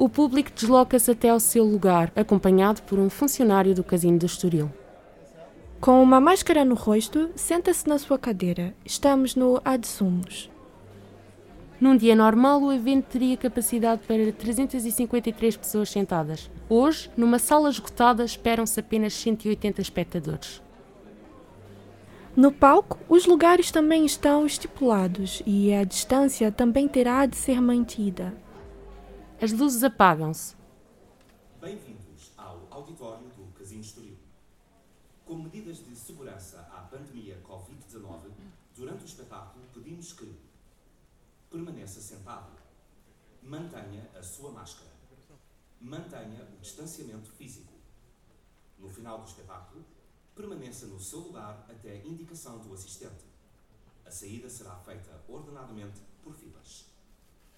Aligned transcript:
o 0.00 0.08
público 0.08 0.50
desloca-se 0.50 1.10
até 1.10 1.28
ao 1.28 1.38
seu 1.38 1.62
lugar, 1.62 2.10
acompanhado 2.16 2.80
por 2.84 2.98
um 2.98 3.10
funcionário 3.10 3.74
do 3.74 3.84
Casino 3.84 4.18
do 4.18 4.24
Estoril. 4.24 4.72
Com 5.78 6.02
uma 6.02 6.18
máscara 6.18 6.64
no 6.64 6.74
rosto, 6.74 7.28
senta-se 7.36 7.86
na 7.86 7.98
sua 7.98 8.18
cadeira. 8.18 8.74
Estamos 8.82 9.36
no 9.36 9.60
Ad 9.62 9.86
Sumos. 9.86 10.50
Num 11.78 11.94
dia 11.94 12.16
normal, 12.16 12.62
o 12.62 12.72
evento 12.72 13.08
teria 13.10 13.36
capacidade 13.36 14.00
para 14.08 14.32
353 14.32 15.58
pessoas 15.58 15.90
sentadas. 15.90 16.50
Hoje, 16.66 17.10
numa 17.14 17.38
sala 17.38 17.68
esgotada, 17.68 18.24
esperam-se 18.24 18.80
apenas 18.80 19.12
180 19.12 19.82
espectadores. 19.82 20.62
No 22.34 22.50
palco, 22.50 22.98
os 23.06 23.26
lugares 23.26 23.70
também 23.70 24.06
estão 24.06 24.46
estipulados 24.46 25.42
e 25.44 25.74
a 25.74 25.84
distância 25.84 26.50
também 26.50 26.88
terá 26.88 27.26
de 27.26 27.36
ser 27.36 27.60
mantida. 27.60 28.32
As 29.42 29.52
luzes 29.52 29.82
apagam-se. 29.82 30.54
Bem-vindos 31.62 32.30
ao 32.36 32.68
auditório 32.70 33.26
do 33.30 33.50
Casino 33.54 33.80
Estoril. 33.80 34.18
Como 35.24 35.44
medidas 35.44 35.78
de 35.78 35.96
segurança 35.96 36.60
à 36.70 36.82
pandemia 36.82 37.40
Covid-19, 37.42 38.32
durante 38.76 39.02
o 39.02 39.06
espetáculo 39.06 39.64
pedimos 39.72 40.12
que 40.12 40.30
permaneça 41.48 42.02
sentado, 42.02 42.52
mantenha 43.42 44.10
a 44.14 44.22
sua 44.22 44.52
máscara, 44.52 44.90
mantenha 45.80 46.44
o 46.44 46.60
distanciamento 46.60 47.30
físico. 47.30 47.72
No 48.78 48.90
final 48.90 49.20
do 49.22 49.26
espetáculo, 49.26 49.82
permaneça 50.34 50.86
no 50.86 51.00
seu 51.00 51.20
lugar 51.20 51.64
até 51.66 52.04
indicação 52.04 52.58
do 52.58 52.74
assistente. 52.74 53.24
A 54.04 54.10
saída 54.10 54.50
será 54.50 54.76
feita 54.80 55.18
ordenadamente 55.26 56.02
por 56.22 56.34
filas. 56.34 56.84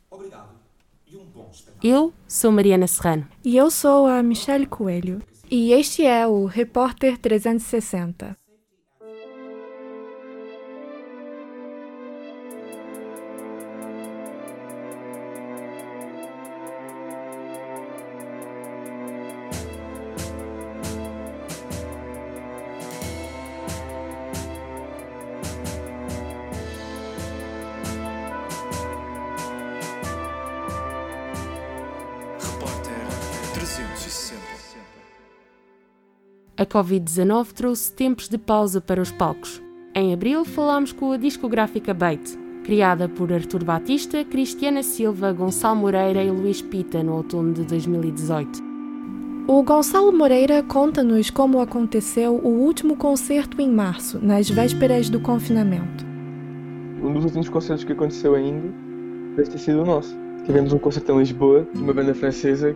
Obrigado 0.08 0.71
e 1.06 1.16
um. 1.16 1.26
Eu 1.82 2.12
sou 2.26 2.52
Mariana 2.52 2.86
Serrano. 2.86 3.26
E 3.44 3.56
eu 3.56 3.70
sou 3.70 4.06
a 4.06 4.22
Michelle 4.22 4.66
Coelho. 4.66 5.20
E 5.50 5.72
este 5.72 6.04
é 6.04 6.26
o 6.26 6.46
Repórter 6.46 7.18
360. 7.18 8.36
A 36.62 36.64
Covid-19 36.64 37.50
trouxe 37.54 37.92
tempos 37.92 38.28
de 38.28 38.38
pausa 38.38 38.80
para 38.80 39.02
os 39.02 39.10
palcos. 39.10 39.60
Em 39.96 40.14
abril, 40.14 40.44
falámos 40.44 40.92
com 40.92 41.10
a 41.10 41.16
discográfica 41.16 41.92
Bait, 41.92 42.38
criada 42.62 43.08
por 43.08 43.32
Artur 43.32 43.64
Batista, 43.64 44.24
Cristiana 44.24 44.80
Silva, 44.84 45.32
Gonçalo 45.32 45.74
Moreira 45.74 46.22
e 46.22 46.30
Luís 46.30 46.62
Pita 46.62 47.02
no 47.02 47.16
outono 47.16 47.52
de 47.52 47.64
2018. 47.64 48.62
O 49.48 49.60
Gonçalo 49.64 50.12
Moreira 50.12 50.62
conta-nos 50.62 51.30
como 51.30 51.60
aconteceu 51.60 52.36
o 52.36 52.50
último 52.50 52.94
concerto 52.96 53.60
em 53.60 53.68
março, 53.68 54.24
nas 54.24 54.48
vésperas 54.48 55.10
do 55.10 55.18
confinamento. 55.18 56.06
Um 57.02 57.12
dos 57.12 57.24
últimos 57.24 57.48
concertos 57.48 57.82
que 57.82 57.92
aconteceu 57.92 58.36
ainda 58.36 58.72
deve 59.34 59.50
ter 59.50 59.58
sido 59.58 59.82
o 59.82 59.84
nosso. 59.84 60.16
Tivemos 60.46 60.72
um 60.72 60.78
concerto 60.78 61.10
em 61.10 61.18
Lisboa, 61.18 61.66
de 61.74 61.82
uma 61.82 61.92
banda 61.92 62.14
francesa, 62.14 62.72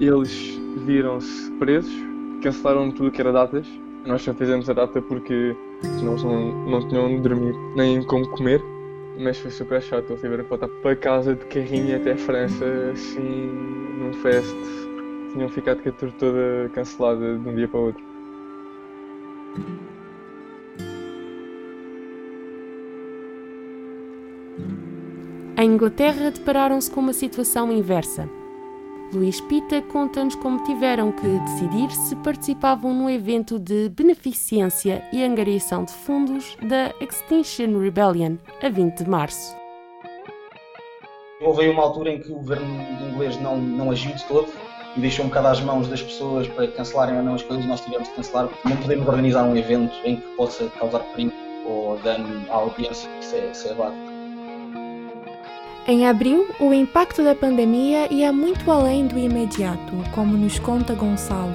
e 0.00 0.06
eles 0.06 0.58
viram-se 0.86 1.50
presos, 1.58 2.15
cancelaram 2.46 2.92
tudo 2.92 3.10
que 3.10 3.20
era 3.20 3.32
datas. 3.32 3.66
Nós 4.06 4.22
só 4.22 4.32
fizemos 4.32 4.70
a 4.70 4.72
data 4.72 5.02
porque 5.02 5.56
senão 5.98 6.14
não, 6.16 6.70
não 6.70 6.88
tinham 6.88 7.06
onde 7.06 7.20
dormir, 7.20 7.54
nem 7.74 8.02
como 8.04 8.28
comer. 8.30 8.62
Mas 9.18 9.38
foi 9.38 9.50
super 9.50 9.82
chato, 9.82 10.10
eles 10.10 10.20
tiveram 10.20 10.44
que 10.44 10.50
voltar 10.50 10.68
para 10.68 10.94
casa 10.94 11.34
de 11.34 11.44
carrinho 11.46 11.96
até 11.96 12.12
a 12.12 12.16
França, 12.16 12.64
assim, 12.92 13.50
num 13.98 14.12
fest. 14.22 14.54
Tinham 15.32 15.48
ficado 15.48 15.82
com 15.82 15.88
a 15.88 15.92
tour 15.92 16.12
toda 16.12 16.70
cancelada 16.72 17.36
de 17.36 17.48
um 17.48 17.54
dia 17.54 17.66
para 17.66 17.80
o 17.80 17.84
outro. 17.86 18.04
Em 25.58 25.70
Inglaterra, 25.70 26.30
depararam-se 26.30 26.90
com 26.90 27.00
uma 27.00 27.14
situação 27.14 27.72
inversa. 27.72 28.28
Luís 29.12 29.40
Pita 29.40 29.80
conta-nos 29.82 30.34
como 30.34 30.62
tiveram 30.64 31.12
que 31.12 31.26
decidir 31.26 31.90
se 31.92 32.16
participavam 32.16 32.92
no 32.92 33.08
evento 33.08 33.58
de 33.58 33.88
beneficência 33.88 35.02
e 35.12 35.22
angariação 35.22 35.84
de 35.84 35.92
fundos 35.92 36.56
da 36.62 36.92
Extinction 37.00 37.78
Rebellion, 37.78 38.36
a 38.60 38.68
20 38.68 39.04
de 39.04 39.08
março. 39.08 39.56
Houve 41.40 41.68
uma 41.68 41.82
altura 41.82 42.10
em 42.10 42.20
que 42.20 42.32
o 42.32 42.36
governo 42.36 42.66
inglês 43.08 43.40
não, 43.40 43.56
não 43.56 43.90
agiu 43.90 44.12
de 44.12 44.24
todo 44.24 44.48
e 44.96 45.00
deixou 45.00 45.24
um 45.24 45.28
bocado 45.28 45.48
às 45.48 45.60
mãos 45.60 45.86
das 45.86 46.02
pessoas 46.02 46.48
para 46.48 46.66
cancelarem 46.68 47.16
ou 47.16 47.22
não 47.22 47.34
as 47.34 47.42
coisas 47.42 47.64
nós 47.66 47.80
tivemos 47.82 48.08
de 48.08 48.14
cancelar. 48.14 48.48
Não 48.64 48.76
podemos 48.76 49.06
organizar 49.06 49.44
um 49.44 49.56
evento 49.56 49.94
em 50.04 50.16
que 50.16 50.26
possa 50.36 50.68
causar 50.78 51.00
perigo 51.14 51.32
ou 51.64 51.96
dano 51.98 52.44
à 52.50 52.54
audiência, 52.54 53.08
isso 53.20 53.36
é, 53.36 53.50
isso 53.50 53.68
é. 53.68 54.15
Em 55.88 56.04
abril, 56.04 56.48
o 56.58 56.74
impacto 56.74 57.22
da 57.22 57.32
pandemia 57.32 58.12
ia 58.12 58.32
muito 58.32 58.68
além 58.72 59.06
do 59.06 59.16
imediato, 59.16 59.92
como 60.12 60.36
nos 60.36 60.58
conta 60.58 60.94
Gonçalo. 60.94 61.52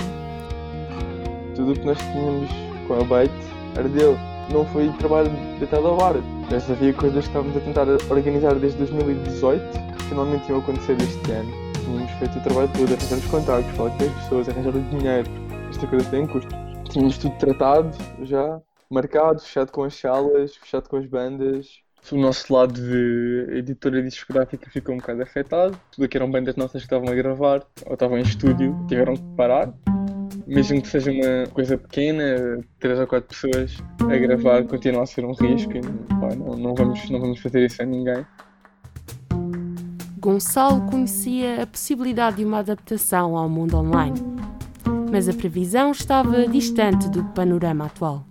Tudo 1.54 1.74
o 1.74 1.76
que 1.76 1.86
nós 1.86 1.98
tínhamos 1.98 2.50
com 2.88 2.94
a 2.94 3.04
Byte 3.04 3.34
ardeu. 3.78 4.18
Não 4.54 4.66
foi 4.68 4.88
trabalho 5.00 5.30
deitado 5.60 5.86
ao 5.86 6.02
ar. 6.02 6.16
Mas 6.50 6.72
havia 6.72 6.94
coisas 6.94 7.26
que 7.26 7.30
estávamos 7.30 7.58
a 7.58 7.60
tentar 7.60 7.88
organizar 8.10 8.56
desde 8.56 8.78
2018 8.78 9.62
que 9.98 10.04
finalmente 10.06 10.50
iam 10.50 10.60
acontecer 10.60 10.96
este 11.02 11.32
ano. 11.34 11.52
Tínhamos 11.84 12.12
feito 12.12 12.40
o 12.40 12.42
trabalho 12.42 12.70
todo, 12.70 12.94
arranjar 12.94 13.18
os 13.18 13.26
contactos, 13.26 13.76
falar 13.76 13.98
com 13.98 14.04
as 14.06 14.12
pessoas, 14.14 14.48
arranjar 14.48 14.76
o 14.78 14.82
dinheiro. 14.82 15.30
Esta 15.70 15.88
coisa 15.88 16.10
tem 16.10 16.26
custo. 16.26 16.56
Tínhamos 16.90 17.18
tudo 17.18 17.36
tratado 17.38 17.98
já, 18.22 18.62
marcado, 18.90 19.42
fechado 19.42 19.74
com 19.74 19.84
as 19.84 19.94
salas, 19.94 20.56
fechado 20.56 20.88
com 20.88 20.96
as 20.96 21.06
bandas. 21.06 21.82
O 22.10 22.18
nosso 22.18 22.54
lado 22.54 22.74
de 22.74 23.58
editora 23.58 24.02
discográfica 24.02 24.70
ficou 24.70 24.96
um 24.96 24.98
bocado 24.98 25.22
afetado. 25.22 25.80
Tudo 25.92 26.10
que 26.10 26.18
eram 26.18 26.30
bandas 26.30 26.56
nossas 26.56 26.82
que 26.82 26.88
estavam 26.88 27.08
a 27.08 27.16
gravar 27.16 27.64
ou 27.86 27.94
estavam 27.94 28.18
em 28.18 28.22
estúdio 28.22 28.76
tiveram 28.88 29.16
que 29.16 29.24
parar. 29.38 29.74
Mesmo 30.46 30.82
que 30.82 30.88
seja 30.88 31.12
uma 31.12 31.48
coisa 31.54 31.78
pequena, 31.78 32.60
três 32.80 33.00
ou 33.00 33.08
quatro 33.08 33.30
pessoas 33.30 33.78
a 34.02 34.18
gravar 34.18 34.64
continua 34.66 35.04
a 35.04 35.06
ser 35.06 35.24
um 35.24 35.34
risco 35.34 35.72
e 35.78 35.82
pá, 35.82 36.36
não, 36.36 36.58
não, 36.58 36.76
vamos, 36.76 37.10
não 37.10 37.20
vamos 37.22 37.40
fazer 37.40 37.66
isso 37.66 37.82
a 37.82 37.86
ninguém. 37.86 38.26
Gonçalo 40.20 40.82
conhecia 40.90 41.64
a 41.64 41.68
possibilidade 41.68 42.38
de 42.38 42.46
uma 42.46 42.60
adaptação 42.60 43.38
ao 43.38 43.48
mundo 43.48 43.78
online, 43.78 44.20
mas 45.10 45.30
a 45.30 45.34
previsão 45.34 45.92
estava 45.92 46.48
distante 46.48 47.10
do 47.10 47.24
panorama 47.26 47.86
atual. 47.86 48.31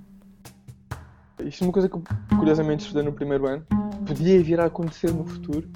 Isto 1.44 1.64
é 1.64 1.66
uma 1.66 1.72
coisa 1.72 1.88
que 1.88 1.96
eu 1.96 2.02
curiosamente 2.36 2.82
estudei 2.82 3.02
no 3.02 3.12
primeiro 3.12 3.46
ano. 3.46 3.64
Podia 4.06 4.42
vir 4.42 4.60
a 4.60 4.66
acontecer 4.66 5.12
no 5.12 5.24
futuro. 5.24 5.68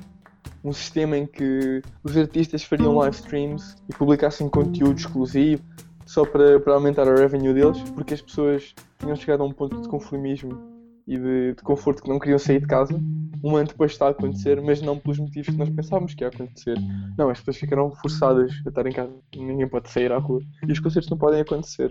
Um 0.63 0.73
sistema 0.73 1.17
em 1.17 1.27
que 1.27 1.83
os 2.03 2.17
artistas 2.17 2.65
fariam 2.65 2.97
live 2.97 3.15
streams 3.15 3.77
e 3.89 3.95
publicassem 3.95 4.49
conteúdo 4.49 4.99
exclusivo 4.99 5.63
só 6.07 6.25
para, 6.25 6.59
para 6.61 6.75
aumentar 6.75 7.09
a 7.09 7.15
revenue 7.15 7.53
deles, 7.53 7.81
porque 7.91 8.15
as 8.15 8.23
pessoas 8.23 8.75
tinham 8.99 9.17
chegado 9.17 9.43
a 9.43 9.47
um 9.47 9.53
ponto 9.53 9.81
de 9.81 9.89
conformismo 9.89 10.75
e 11.07 11.19
de, 11.19 11.55
de 11.55 11.63
conforto 11.63 12.03
que 12.03 12.09
não 12.09 12.19
queriam 12.19 12.39
sair 12.39 12.61
de 12.61 12.67
casa. 12.67 12.99
Um 13.43 13.57
ano 13.57 13.69
depois 13.69 13.93
está 13.93 14.07
a 14.07 14.11
acontecer, 14.11 14.61
mas 14.63 14.81
não 14.81 14.99
pelos 14.99 15.19
motivos 15.19 15.49
que 15.49 15.57
nós 15.57 15.69
pensávamos 15.69 16.15
que 16.15 16.25
ia 16.25 16.29
acontecer. 16.29 16.79
Não, 17.17 17.29
as 17.29 17.39
pessoas 17.39 17.59
ficaram 17.59 17.91
forçadas 17.97 18.53
a 18.65 18.69
estar 18.69 18.87
em 18.87 18.93
casa. 18.93 19.13
Ninguém 19.37 19.69
pode 19.69 19.91
sair 19.91 20.11
à 20.13 20.19
rua. 20.19 20.41
E 20.67 20.73
os 20.73 20.81
concertos 20.81 21.11
não 21.11 21.19
podem 21.19 21.41
acontecer. 21.41 21.91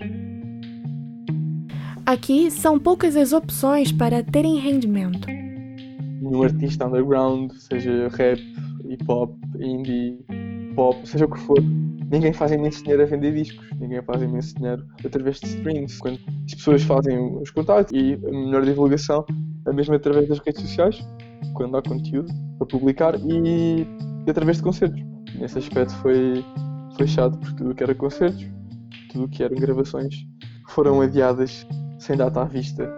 Aqui 2.05 2.51
são 2.51 2.77
poucas 2.77 3.15
as 3.15 3.31
opções 3.31 3.89
para 3.89 4.21
terem 4.21 4.59
rendimento. 4.59 5.25
Nenhum 6.21 6.43
artista 6.43 6.85
underground, 6.85 7.49
seja 7.53 8.09
rap, 8.09 8.41
hip 8.83 9.05
hop, 9.07 9.33
indie, 9.57 10.19
pop, 10.75 11.07
seja 11.07 11.23
o 11.23 11.31
que 11.31 11.39
for, 11.39 11.61
ninguém 12.11 12.33
faz 12.33 12.51
imenso 12.51 12.81
dinheiro 12.83 13.03
a 13.03 13.05
vender 13.05 13.33
discos, 13.33 13.65
ninguém 13.79 14.01
faz 14.01 14.21
imenso 14.21 14.53
dinheiro 14.55 14.85
através 15.05 15.39
de 15.39 15.47
streams. 15.47 15.97
Quando 15.99 16.19
as 16.45 16.53
pessoas 16.53 16.83
fazem 16.83 17.17
os 17.41 17.49
contatos 17.51 17.93
e 17.93 18.15
a 18.15 18.31
melhor 18.31 18.65
divulgação 18.65 19.25
é 19.65 19.71
mesmo 19.71 19.95
através 19.95 20.27
das 20.27 20.39
redes 20.39 20.61
sociais, 20.61 20.99
quando 21.53 21.77
há 21.77 21.81
conteúdo 21.81 22.33
para 22.57 22.67
publicar 22.67 23.15
e, 23.15 23.87
e 24.27 24.29
através 24.29 24.57
de 24.57 24.63
concertos. 24.63 25.01
Nesse 25.39 25.57
aspecto 25.57 25.95
foi, 25.95 26.43
foi 26.97 27.07
chato, 27.07 27.37
porque 27.39 27.55
tudo 27.55 27.71
o 27.71 27.75
que 27.75 27.83
era 27.83 27.95
concertos, 27.95 28.45
tudo 29.09 29.23
o 29.23 29.29
que 29.29 29.41
eram 29.41 29.55
gravações 29.55 30.13
foram 30.67 30.99
adiadas 30.99 31.65
sem 32.03 32.17
data 32.17 32.41
à 32.41 32.45
vista. 32.45 32.93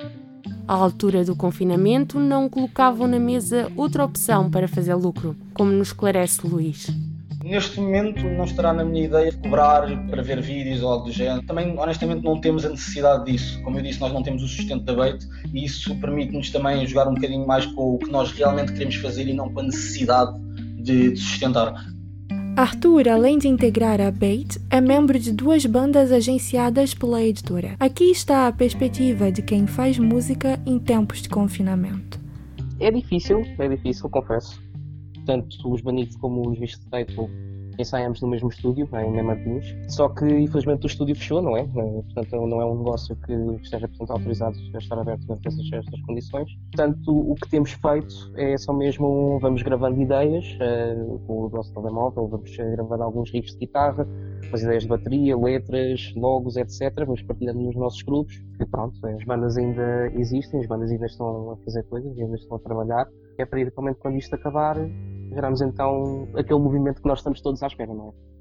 À 0.68 0.74
altura 0.74 1.24
do 1.24 1.36
confinamento, 1.36 2.20
não 2.20 2.50
colocavam 2.50 3.08
na 3.08 3.20
mesa 3.20 3.72
outra 3.76 4.04
opção 4.04 4.50
para 4.50 4.68
fazer 4.68 4.96
lucro, 4.96 5.36
como 5.54 5.72
nos 5.72 5.90
esclarece 5.90 6.46
Luís. 6.46 6.88
Neste 7.44 7.80
momento 7.80 8.24
não 8.24 8.46
estará 8.46 8.74
na 8.74 8.84
minha 8.84 9.06
ideia 9.06 9.30
de 9.30 9.38
cobrar 9.38 9.86
para 10.08 10.24
ver 10.24 10.42
vídeos 10.42 10.82
ou 10.82 10.92
algo 10.92 11.06
do 11.06 11.12
género. 11.12 11.46
Também, 11.46 11.78
honestamente, 11.78 12.24
não 12.24 12.42
temos 12.42 12.66
a 12.66 12.70
necessidade 12.70 13.32
disso. 13.32 13.62
Como 13.62 13.78
eu 13.78 13.84
disse, 13.84 14.00
nós 14.02 14.12
não 14.12 14.24
temos 14.24 14.42
o 14.42 14.48
sustento 14.48 14.84
da 14.84 14.96
Bait 14.96 15.24
e 15.54 15.64
isso 15.64 15.96
permite-nos 16.00 16.50
também 16.50 16.88
jogar 16.88 17.08
um 17.08 17.14
bocadinho 17.14 17.46
mais 17.46 17.68
com 17.68 17.94
o 17.94 18.00
que 18.00 18.10
nós 18.10 18.32
realmente 18.32 18.74
queremos 18.74 18.96
fazer 18.96 19.28
e 19.28 19.34
não 19.34 19.54
com 19.54 19.60
a 19.60 19.64
necessidade 19.64 20.36
de, 20.82 21.12
de 21.12 21.20
sustentar. 21.20 21.86
Arthur, 22.58 23.10
além 23.10 23.38
de 23.38 23.50
integrar 23.50 24.00
a 24.00 24.10
Bait, 24.10 24.58
é 24.70 24.80
membro 24.80 25.20
de 25.20 25.34
duas 25.34 25.66
bandas 25.66 26.10
agenciadas 26.10 26.94
pela 26.94 27.22
editora. 27.22 27.76
Aqui 27.78 28.06
está 28.06 28.48
a 28.48 28.52
perspectiva 28.52 29.30
de 29.30 29.42
quem 29.42 29.68
faz 29.68 30.00
música 30.00 30.58
em 30.66 30.80
tempos 30.80 31.22
de 31.22 31.28
confinamento. 31.28 32.18
É 32.80 32.90
difícil, 32.90 33.44
é 33.60 33.68
difícil, 33.68 34.10
confesso. 34.10 34.64
Tanto 35.26 35.70
os 35.70 35.82
Banitos 35.82 36.16
como 36.16 36.50
os 36.50 36.58
Visto 36.58 36.90
Title 37.76 37.96
ensaiamos 37.96 38.22
no 38.22 38.28
mesmo 38.28 38.50
estúdio, 38.50 38.88
em 38.94 39.24
Martins. 39.24 39.76
Só 39.88 40.10
que 40.10 40.26
infelizmente 40.26 40.86
o 40.86 40.88
estúdio 40.88 41.16
fechou, 41.16 41.42
não 41.42 41.58
é? 41.58 41.64
Portanto, 41.64 42.48
não 42.48 42.62
é 42.62 42.66
um 42.66 42.78
negócio 42.78 43.16
que 43.16 43.34
esteja 43.62 43.88
portanto, 43.88 44.12
autorizado 44.12 44.56
a 44.74 44.78
estar 44.78 44.98
aberto 44.98 45.26
dentro 45.26 45.44
dessas, 45.44 45.70
dessas 45.70 46.02
condições. 46.02 46.50
Portanto, 46.72 47.32
o 47.32 47.36
que 47.36 47.50
temos 47.50 47.72
feito 47.72 48.32
é 48.36 48.58
só 48.58 48.74
mesmo 48.74 49.40
vamos 49.40 49.62
gravando 49.62 50.02
ideias 50.02 50.46
uh, 50.56 51.20
com 51.20 51.46
o 51.46 51.50
nosso 51.50 51.74
telemóvel, 51.74 52.28
vamos 52.28 52.56
gravando 52.56 53.04
alguns 53.04 53.32
riffs 53.32 53.54
de 53.54 53.60
guitarra, 53.60 54.08
as 54.54 54.62
ideias 54.62 54.84
de 54.84 54.90
bateria, 54.90 55.38
letras, 55.38 56.14
logos, 56.16 56.56
etc. 56.56 56.94
Vamos 56.98 57.22
partilhando 57.24 57.60
nos 57.60 57.76
nossos 57.76 58.02
grupos. 58.04 58.42
E 58.60 58.66
pronto, 58.66 59.06
as 59.06 59.24
bandas 59.26 59.58
ainda 59.58 60.12
existem, 60.16 60.62
as 60.62 60.68
bandas 60.68 60.90
ainda 60.90 61.06
estão 61.06 61.52
a 61.52 61.58
fazer 61.58 61.84
coisas, 61.84 62.18
ainda 62.18 62.36
estão 62.36 62.58
a 62.58 62.60
trabalhar. 62.60 63.08
É 63.38 63.46
para 63.46 63.60
ir, 63.60 63.72
quando 63.72 64.18
isto 64.18 64.34
acabar, 64.34 64.78
geramos 65.34 65.62
então 65.62 66.28
aquele 66.36 66.60
movimento 66.60 67.02
que 67.02 67.08
nós 67.08 67.20
estamos 67.20 67.42
todos 67.42 67.62
à 67.64 67.68
espera, 67.68 67.94
não 67.94 68.10
é? 68.10 68.36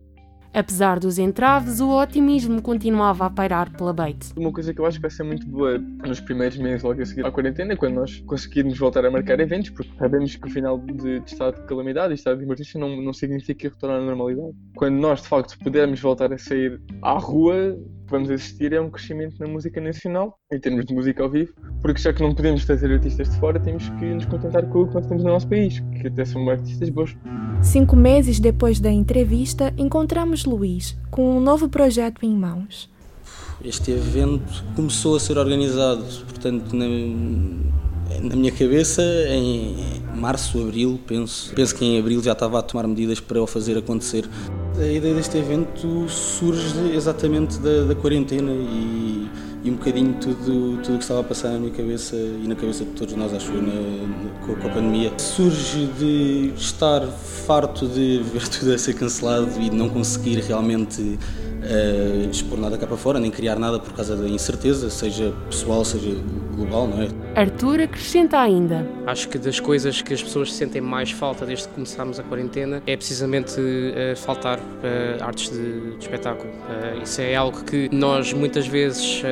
Apesar 0.55 1.01
dos 1.01 1.19
entraves, 1.19 1.81
o 1.81 1.91
otimismo 2.01 2.63
continuava 2.63 3.27
a 3.27 3.31
pairar 3.31 3.77
pela 3.77 3.93
Bait. 3.93 4.33
Uma 4.37 4.53
coisa 4.53 4.73
que 4.73 4.81
eu 4.81 4.87
acho 4.87 4.99
que 4.99 5.03
vai 5.03 5.11
ser 5.11 5.25
muito 5.25 5.45
boa 5.49 5.79
nos 5.79 6.21
primeiros 6.21 6.57
meses 6.59 6.85
logo 6.85 7.03
a 7.03 7.05
seguir 7.05 7.27
à 7.27 7.31
quarentena 7.33 7.73
é 7.73 7.77
quando 7.77 7.95
nós 7.95 8.21
conseguirmos 8.21 8.79
voltar 8.79 9.05
a 9.05 9.11
marcar 9.11 9.41
eventos, 9.41 9.71
porque 9.71 9.91
sabemos 9.99 10.37
que 10.37 10.47
o 10.47 10.51
final 10.51 10.79
de, 10.79 11.19
de 11.19 11.29
estado 11.29 11.61
de 11.61 11.67
calamidade 11.67 12.13
e 12.13 12.15
estado 12.15 12.39
de 12.39 12.45
emergência 12.45 12.79
não, 12.79 13.03
não 13.03 13.13
significa 13.13 13.69
retornar 13.69 14.01
à 14.01 14.05
normalidade. 14.05 14.55
Quando 14.77 14.95
nós 14.95 15.23
de 15.23 15.27
facto 15.27 15.59
pudermos 15.59 16.01
voltar 16.01 16.33
a 16.33 16.39
sair 16.39 16.81
à 17.03 17.19
rua, 17.19 17.77
vamos 18.09 18.31
assistir 18.31 18.73
é 18.73 18.81
um 18.81 18.91
crescimento 18.91 19.37
na 19.39 19.47
música 19.47 19.81
nacional, 19.81 20.39
em 20.53 20.59
termos 20.59 20.85
de 20.85 20.95
música 20.95 21.23
ao 21.23 21.31
vivo, 21.31 21.53
porque 21.81 22.01
já 22.01 22.13
que 22.13 22.23
não 22.23 22.35
podemos 22.35 22.65
trazer 22.65 22.93
artistas 22.93 23.31
de 23.31 23.39
fora, 23.39 23.59
temos 23.59 23.89
que 23.89 24.05
nos 24.05 24.25
contentar 24.27 24.67
com 24.67 24.83
o 24.83 24.89
que 24.89 24.95
nós 24.95 25.07
temos 25.07 25.25
no 25.25 25.31
nosso 25.31 25.49
país, 25.49 25.81
que 26.01 26.09
até 26.09 26.25
são 26.25 26.49
artistas 26.49 26.89
bons. 26.91 27.17
Cinco 27.63 27.97
meses 27.97 28.39
depois 28.39 28.81
da 28.81 28.91
entrevista, 28.91 29.73
encontramos 29.77 30.45
Luís 30.45 30.97
com 31.11 31.37
um 31.37 31.41
novo 31.41 31.69
projeto 31.69 32.25
em 32.25 32.35
mãos. 32.35 32.91
Este 33.65 33.93
evento 33.93 34.65
começou 34.75 35.17
a 35.17 35.21
ser 35.21 35.39
organizado, 35.39 36.05
portanto, 36.29 36.75
na, 36.75 36.87
na 38.21 38.37
minha 38.37 38.53
cabeça, 38.53 39.03
em 39.29 39.77
março, 40.15 40.61
abril, 40.61 41.01
penso. 41.07 41.53
Penso 41.55 41.75
que 41.75 41.85
em 41.85 41.99
abril 41.99 42.23
já 42.23 42.33
estava 42.33 42.59
a 42.59 42.63
tomar 42.63 42.87
medidas 42.87 43.21
para 43.21 43.43
o 43.43 43.47
fazer 43.47 43.79
acontecer. 43.79 44.29
A 44.77 44.87
ideia 44.87 45.15
deste 45.15 45.39
evento 45.39 46.09
surge 46.09 46.93
exatamente 46.95 47.59
da, 47.61 47.85
da 47.85 47.95
quarentena 47.95 48.51
e, 48.51 49.29
e, 49.63 49.71
um 49.71 49.77
bocadinho 49.77 50.15
tudo 50.15 50.83
tudo 50.83 50.99
que 50.99 51.03
estava 51.05 51.21
a 51.21 51.23
passar 51.23 51.51
na 51.51 51.61
minha 51.61 51.73
cabeça 51.73 52.17
e 52.17 52.45
na 52.49 52.57
cabeça 52.57 52.85
de 52.85 52.91
todos 52.91 53.15
nós, 53.15 53.33
acho 53.33 53.53
eu, 53.53 53.63
na, 53.63 54.45
com, 54.45 54.53
a 54.53 54.71
pandemia. 54.71 55.13
Surge 55.17 55.87
de 55.97 56.53
estar 56.57 57.07
farto 57.47 57.87
de 57.87 58.21
ver 58.33 58.47
tudo 58.51 58.73
a 58.73 58.79
ser 58.79 58.95
cancelado 58.95 59.49
e 59.61 59.71
não 59.71 59.89
conseguir 59.89 60.41
realmente 60.41 61.21
uh, 61.65 62.31
expor 62.31 62.59
nada 62.59 62.77
cá 62.79 62.87
para 62.87 62.97
fora, 62.97 63.19
nem 63.19 63.31
criar 63.31 63.59
nada 63.59 63.79
por 63.79 63.93
causa 63.93 64.17
da 64.17 64.29
incerteza, 64.29 64.91
seja 64.91 65.33
pessoal, 65.49 65.85
seja 65.85 66.11
global, 66.55 66.87
não 66.87 67.03
é? 67.03 67.09
Arthur 67.35 67.81
acrescenta 67.81 68.39
ainda. 68.39 68.87
Acho 69.07 69.29
que 69.29 69.39
das 69.39 69.59
coisas 69.59 70.01
que 70.01 70.15
as 70.15 70.23
pessoas 70.23 70.53
sentem 70.53 70.81
mais 70.81 71.11
falta 71.11 71.45
desde 71.45 71.69
que 71.69 71.75
começámos 71.75 72.19
a 72.21 72.23
quarentena 72.23 72.83
é 72.87 72.97
precisamente 72.97 73.61
uh, 73.61 74.17
faltar 74.17 74.59
uh, 74.59 75.23
artes 75.23 75.51
de, 75.51 75.97
de 75.97 75.99
espetáculo. 75.99 76.51
isso 77.03 77.21
é 77.21 77.35
algo 77.35 77.65
que 77.65 77.89
nós 77.93 78.33
muitas 78.33 78.67
vezes, 78.67 79.23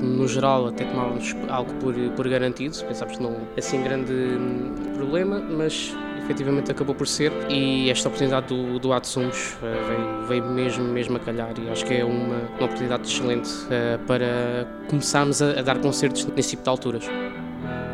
no 0.00 0.26
geral, 0.26 0.68
até 0.68 0.84
tomávamos 0.84 1.34
algo 1.48 1.72
por, 1.74 1.94
por 2.16 2.28
garantido, 2.28 2.76
pensámos 2.84 3.16
que 3.16 3.22
não 3.22 3.36
é 3.56 3.58
assim 3.58 3.82
grande 3.82 4.12
hum, 4.12 4.74
problema, 4.94 5.40
mas 5.40 5.94
efetivamente 6.24 6.70
acabou 6.70 6.94
por 6.94 7.06
ser 7.06 7.32
e 7.50 7.90
esta 7.90 8.08
oportunidade 8.08 8.46
do, 8.46 8.78
do 8.78 8.92
Atsumos 8.92 9.54
uh, 9.54 10.26
veio, 10.26 10.26
veio 10.26 10.52
mesmo, 10.52 10.84
mesmo 10.84 11.16
a 11.16 11.20
calhar 11.20 11.52
e 11.60 11.68
acho 11.68 11.84
que 11.84 11.94
é 11.94 12.04
uma, 12.04 12.36
uma 12.36 12.64
oportunidade 12.64 13.06
excelente 13.06 13.50
uh, 13.50 13.98
para 14.06 14.66
começarmos 14.88 15.42
a, 15.42 15.60
a, 15.60 15.62
dar 15.62 15.78
concertos 15.78 16.26
nesse 16.26 16.50
tipo 16.50 16.62
de 16.62 16.68
alturas. 16.68 17.04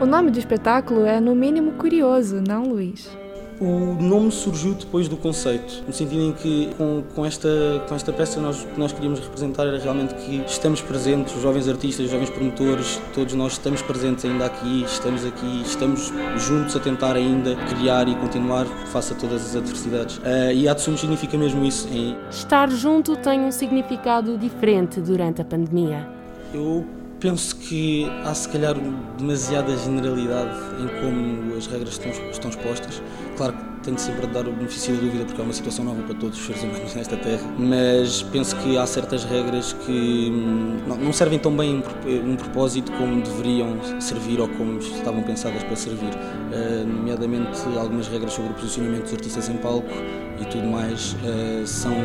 O 0.00 0.06
nome 0.06 0.30
do 0.30 0.38
espetáculo 0.38 1.04
é 1.04 1.20
no 1.20 1.34
mínimo 1.34 1.72
curioso, 1.72 2.40
não 2.40 2.64
Luís? 2.64 3.10
O 3.60 3.94
nome 4.00 4.32
surgiu 4.32 4.72
depois 4.72 5.06
do 5.06 5.18
conceito, 5.18 5.84
no 5.86 5.92
sentido 5.92 6.22
em 6.22 6.32
que 6.32 6.70
com, 6.78 7.02
com, 7.14 7.26
esta, 7.26 7.48
com 7.86 7.94
esta 7.94 8.10
peça 8.10 8.40
nós, 8.40 8.62
o 8.62 8.66
que 8.68 8.80
nós 8.80 8.90
queríamos 8.90 9.20
representar 9.20 9.66
era 9.66 9.78
realmente 9.78 10.14
que 10.14 10.42
estamos 10.46 10.80
presentes, 10.80 11.36
os 11.36 11.42
jovens 11.42 11.68
artistas, 11.68 12.06
os 12.06 12.10
jovens 12.10 12.30
promotores, 12.30 12.98
todos 13.12 13.34
nós 13.34 13.52
estamos 13.52 13.82
presentes 13.82 14.24
ainda 14.24 14.46
aqui, 14.46 14.82
estamos 14.84 15.26
aqui, 15.26 15.60
estamos 15.62 16.10
juntos 16.38 16.74
a 16.74 16.80
tentar 16.80 17.16
ainda 17.16 17.54
criar 17.66 18.08
e 18.08 18.14
continuar 18.14 18.64
face 18.86 19.12
a 19.12 19.16
todas 19.16 19.44
as 19.44 19.54
adversidades. 19.54 20.16
Uh, 20.16 20.52
e 20.54 20.66
Atsum 20.66 20.96
significa 20.96 21.36
mesmo 21.36 21.62
isso. 21.62 21.86
Em... 21.92 22.16
Estar 22.30 22.70
junto 22.70 23.14
tem 23.16 23.40
um 23.40 23.52
significado 23.52 24.38
diferente 24.38 25.02
durante 25.02 25.42
a 25.42 25.44
pandemia. 25.44 26.08
Eu 26.54 26.86
penso 27.20 27.54
que 27.56 28.10
há 28.24 28.34
se 28.34 28.48
calhar 28.48 28.74
demasiada 29.18 29.76
generalidade 29.76 30.58
em 30.80 30.88
como 31.00 31.54
as 31.56 31.66
regras 31.66 31.90
estão, 31.90 32.10
estão 32.30 32.50
expostas. 32.50 33.02
Claro 33.40 33.54
que 33.54 33.84
tenho 33.84 33.98
sempre 33.98 34.26
dar 34.26 34.46
o 34.46 34.52
benefício 34.52 34.94
da 34.94 35.00
dúvida 35.00 35.24
porque 35.24 35.40
é 35.40 35.44
uma 35.44 35.54
situação 35.54 35.82
nova 35.82 36.02
para 36.02 36.14
todos 36.14 36.38
os 36.38 36.44
seres 36.44 36.62
humanos 36.62 36.94
nesta 36.94 37.16
terra, 37.16 37.42
mas 37.58 38.22
penso 38.24 38.54
que 38.56 38.76
há 38.76 38.84
certas 38.84 39.24
regras 39.24 39.72
que 39.72 40.30
hum, 40.30 40.76
não 41.02 41.10
servem 41.10 41.38
tão 41.38 41.56
bem 41.56 41.82
um 42.22 42.36
propósito 42.36 42.92
como 42.92 43.22
deveriam 43.22 43.78
servir 43.98 44.40
ou 44.40 44.46
como 44.46 44.78
estavam 44.78 45.22
pensadas 45.22 45.62
para 45.62 45.74
servir. 45.74 46.10
Uh, 46.12 46.86
nomeadamente 46.86 47.58
algumas 47.78 48.08
regras 48.08 48.34
sobre 48.34 48.50
o 48.50 48.54
posicionamento 48.56 49.04
dos 49.04 49.14
artistas 49.14 49.48
em 49.48 49.56
palco 49.56 49.88
e 50.38 50.44
tudo 50.44 50.66
mais 50.66 51.14
uh, 51.14 51.66
são 51.66 51.96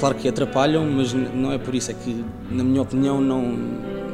claro 0.00 0.16
que 0.16 0.26
atrapalham, 0.26 0.84
mas 0.84 1.12
não 1.12 1.52
é 1.52 1.58
por 1.58 1.76
isso, 1.76 1.92
é 1.92 1.94
que, 1.94 2.24
na 2.50 2.64
minha 2.64 2.82
opinião, 2.82 3.20
não, 3.20 3.56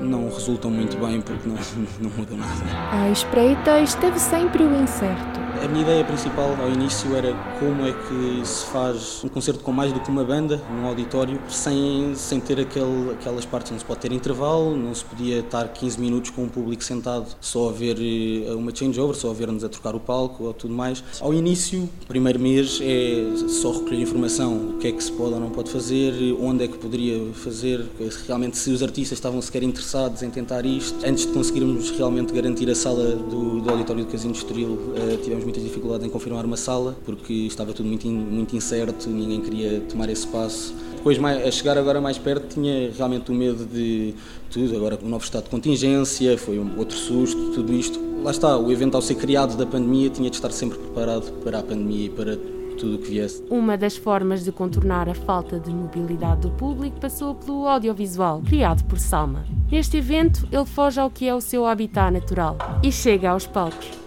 não 0.09 0.29
resultam 0.29 0.71
muito 0.71 0.97
bem 0.99 1.21
porque 1.21 1.49
não, 1.49 1.57
não 2.01 2.11
mudam 2.17 2.37
nada. 2.37 2.53
A 2.93 3.11
espreita 3.11 3.81
esteve 3.81 4.19
sempre 4.19 4.63
o 4.63 4.83
incerto. 4.83 5.49
A 5.63 5.67
minha 5.67 5.83
ideia 5.83 6.05
principal 6.05 6.57
ao 6.61 6.71
início 6.71 7.17
era 7.17 7.35
como 7.59 7.85
é 7.85 7.93
que 7.93 8.47
se 8.47 8.65
faz 8.67 9.25
um 9.25 9.29
concerto 9.29 9.61
com 9.65 9.73
mais 9.73 9.93
do 9.93 9.99
que 9.99 10.09
uma 10.09 10.23
banda 10.23 10.63
num 10.71 10.87
auditório 10.87 11.41
sem, 11.49 12.15
sem 12.15 12.39
ter 12.39 12.61
aquele, 12.61 13.11
aquelas 13.11 13.45
partes. 13.45 13.73
Não 13.73 13.79
se 13.79 13.85
pode 13.85 13.99
ter 13.99 14.13
intervalo, 14.13 14.77
não 14.77 14.95
se 14.95 15.05
podia 15.05 15.41
estar 15.41 15.67
15 15.67 16.01
minutos 16.01 16.31
com 16.31 16.45
o 16.45 16.49
público 16.49 16.85
sentado 16.85 17.27
só 17.41 17.71
a 17.71 17.73
ver 17.73 17.97
eh, 17.99 18.55
uma 18.55 18.73
changeover, 18.73 19.17
só 19.17 19.31
a 19.31 19.35
ver-nos 19.35 19.65
a 19.65 19.69
trocar 19.69 19.97
o 19.97 20.01
palco 20.01 20.45
ou 20.45 20.55
tudo 20.55 20.73
mais. 20.73 21.03
Ao 21.21 21.35
início, 21.35 21.89
primeiro 22.07 22.39
mês, 22.39 22.79
é 22.81 23.49
só 23.49 23.73
recolher 23.73 24.01
informação, 24.01 24.55
o 24.55 24.79
que 24.79 24.87
é 24.87 24.93
que 24.93 25.03
se 25.03 25.11
pode 25.11 25.35
ou 25.35 25.41
não 25.41 25.51
pode 25.51 25.71
fazer, 25.71 26.13
onde 26.41 26.65
é 26.65 26.69
que 26.69 26.79
poderia 26.79 27.33
fazer, 27.35 27.85
realmente 28.27 28.57
se 28.57 28.71
os 28.71 28.81
artistas 28.81 29.19
estavam 29.19 29.43
sequer 29.43 29.65
interessados 29.65 29.98
em 30.23 30.31
tentar 30.31 30.65
isto. 30.65 31.05
Antes 31.05 31.27
de 31.27 31.33
conseguirmos 31.33 31.91
realmente 31.91 32.33
garantir 32.33 32.71
a 32.71 32.75
sala 32.75 33.17
do, 33.17 33.61
do 33.61 33.71
auditório 33.71 34.05
do 34.05 34.11
Casino 34.11 34.33
Estoril, 34.33 34.79
eh, 34.97 35.17
tivemos 35.23 35.45
muitas 35.45 35.63
dificuldades 35.63 36.07
em 36.07 36.11
confirmar 36.11 36.45
uma 36.45 36.57
sala, 36.57 36.97
porque 37.05 37.33
estava 37.33 37.73
tudo 37.73 37.89
muito, 37.89 38.07
muito 38.09 38.57
incerto, 38.57 39.11
ninguém 39.11 39.41
queria 39.41 39.81
tomar 39.81 40.09
esse 40.09 40.27
passo. 40.27 40.73
Depois, 40.97 41.19
mais, 41.19 41.45
a 41.47 41.51
chegar 41.51 41.77
agora 41.77 42.01
mais 42.01 42.17
perto, 42.17 42.55
tinha 42.55 42.93
realmente 42.97 43.31
o 43.31 43.35
medo 43.35 43.65
de 43.65 44.15
tudo, 44.51 44.77
agora 44.77 44.99
um 45.03 45.09
novo 45.09 45.25
estado 45.25 45.45
de 45.45 45.51
contingência, 45.51 46.39
foi 46.39 46.59
um 46.59 46.79
outro 46.79 46.97
susto, 46.97 47.53
tudo 47.53 47.73
isto. 47.73 47.99
Lá 48.23 48.31
está, 48.31 48.57
o 48.57 48.71
evento 48.71 48.95
ao 48.95 49.03
ser 49.03 49.17
criado 49.17 49.57
da 49.57 49.67
pandemia 49.67 50.11
tinha 50.11 50.31
de 50.31 50.37
estar 50.37 50.51
sempre 50.51 50.79
preparado 50.79 51.33
para 51.43 51.59
a 51.59 51.63
pandemia 51.63 52.07
e 52.07 52.09
para 52.09 52.39
tudo 52.79 52.97
o 52.97 52.99
que 52.99 53.11
viesse. 53.11 53.45
Uma 53.51 53.77
das 53.77 53.97
formas 53.97 54.45
de 54.45 54.53
contornar 54.53 55.09
a 55.09 55.15
falta 55.15 55.59
de 55.59 55.71
mobilidade 55.71 56.43
do 56.43 56.51
público 56.51 57.01
passou 57.01 57.35
pelo 57.35 57.67
audiovisual, 57.67 58.43
criado 58.47 58.85
por 58.85 58.99
Salma. 58.99 59.45
Neste 59.71 59.97
evento, 59.99 60.47
ele 60.51 60.65
foge 60.65 61.01
ao 61.01 61.11
que 61.11 61.27
é 61.27 61.35
o 61.35 61.41
seu 61.41 61.67
habitat 61.67 62.13
natural 62.13 62.57
e 62.83 62.91
chega 62.91 63.31
aos 63.31 63.47
palcos 63.47 63.99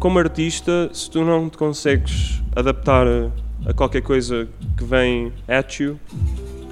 como 0.00 0.18
artista, 0.18 0.88
se 0.94 1.10
tu 1.10 1.22
não 1.22 1.50
te 1.50 1.58
consegues 1.58 2.42
adaptar 2.56 3.06
a, 3.06 3.30
a 3.68 3.74
qualquer 3.74 4.00
coisa 4.00 4.48
que 4.76 4.82
vem 4.82 5.30
at 5.46 5.78
you, 5.78 6.00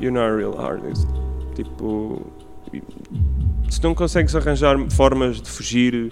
you're 0.01 0.11
not 0.11 0.33
a 0.33 0.35
real 0.35 0.59
artist. 0.59 1.07
Tipo, 1.55 2.27
se 3.69 3.85
não 3.85 3.95
consegues 3.95 4.35
arranjar 4.35 4.79
formas 4.91 5.43
de 5.43 5.49
fugir 5.51 6.11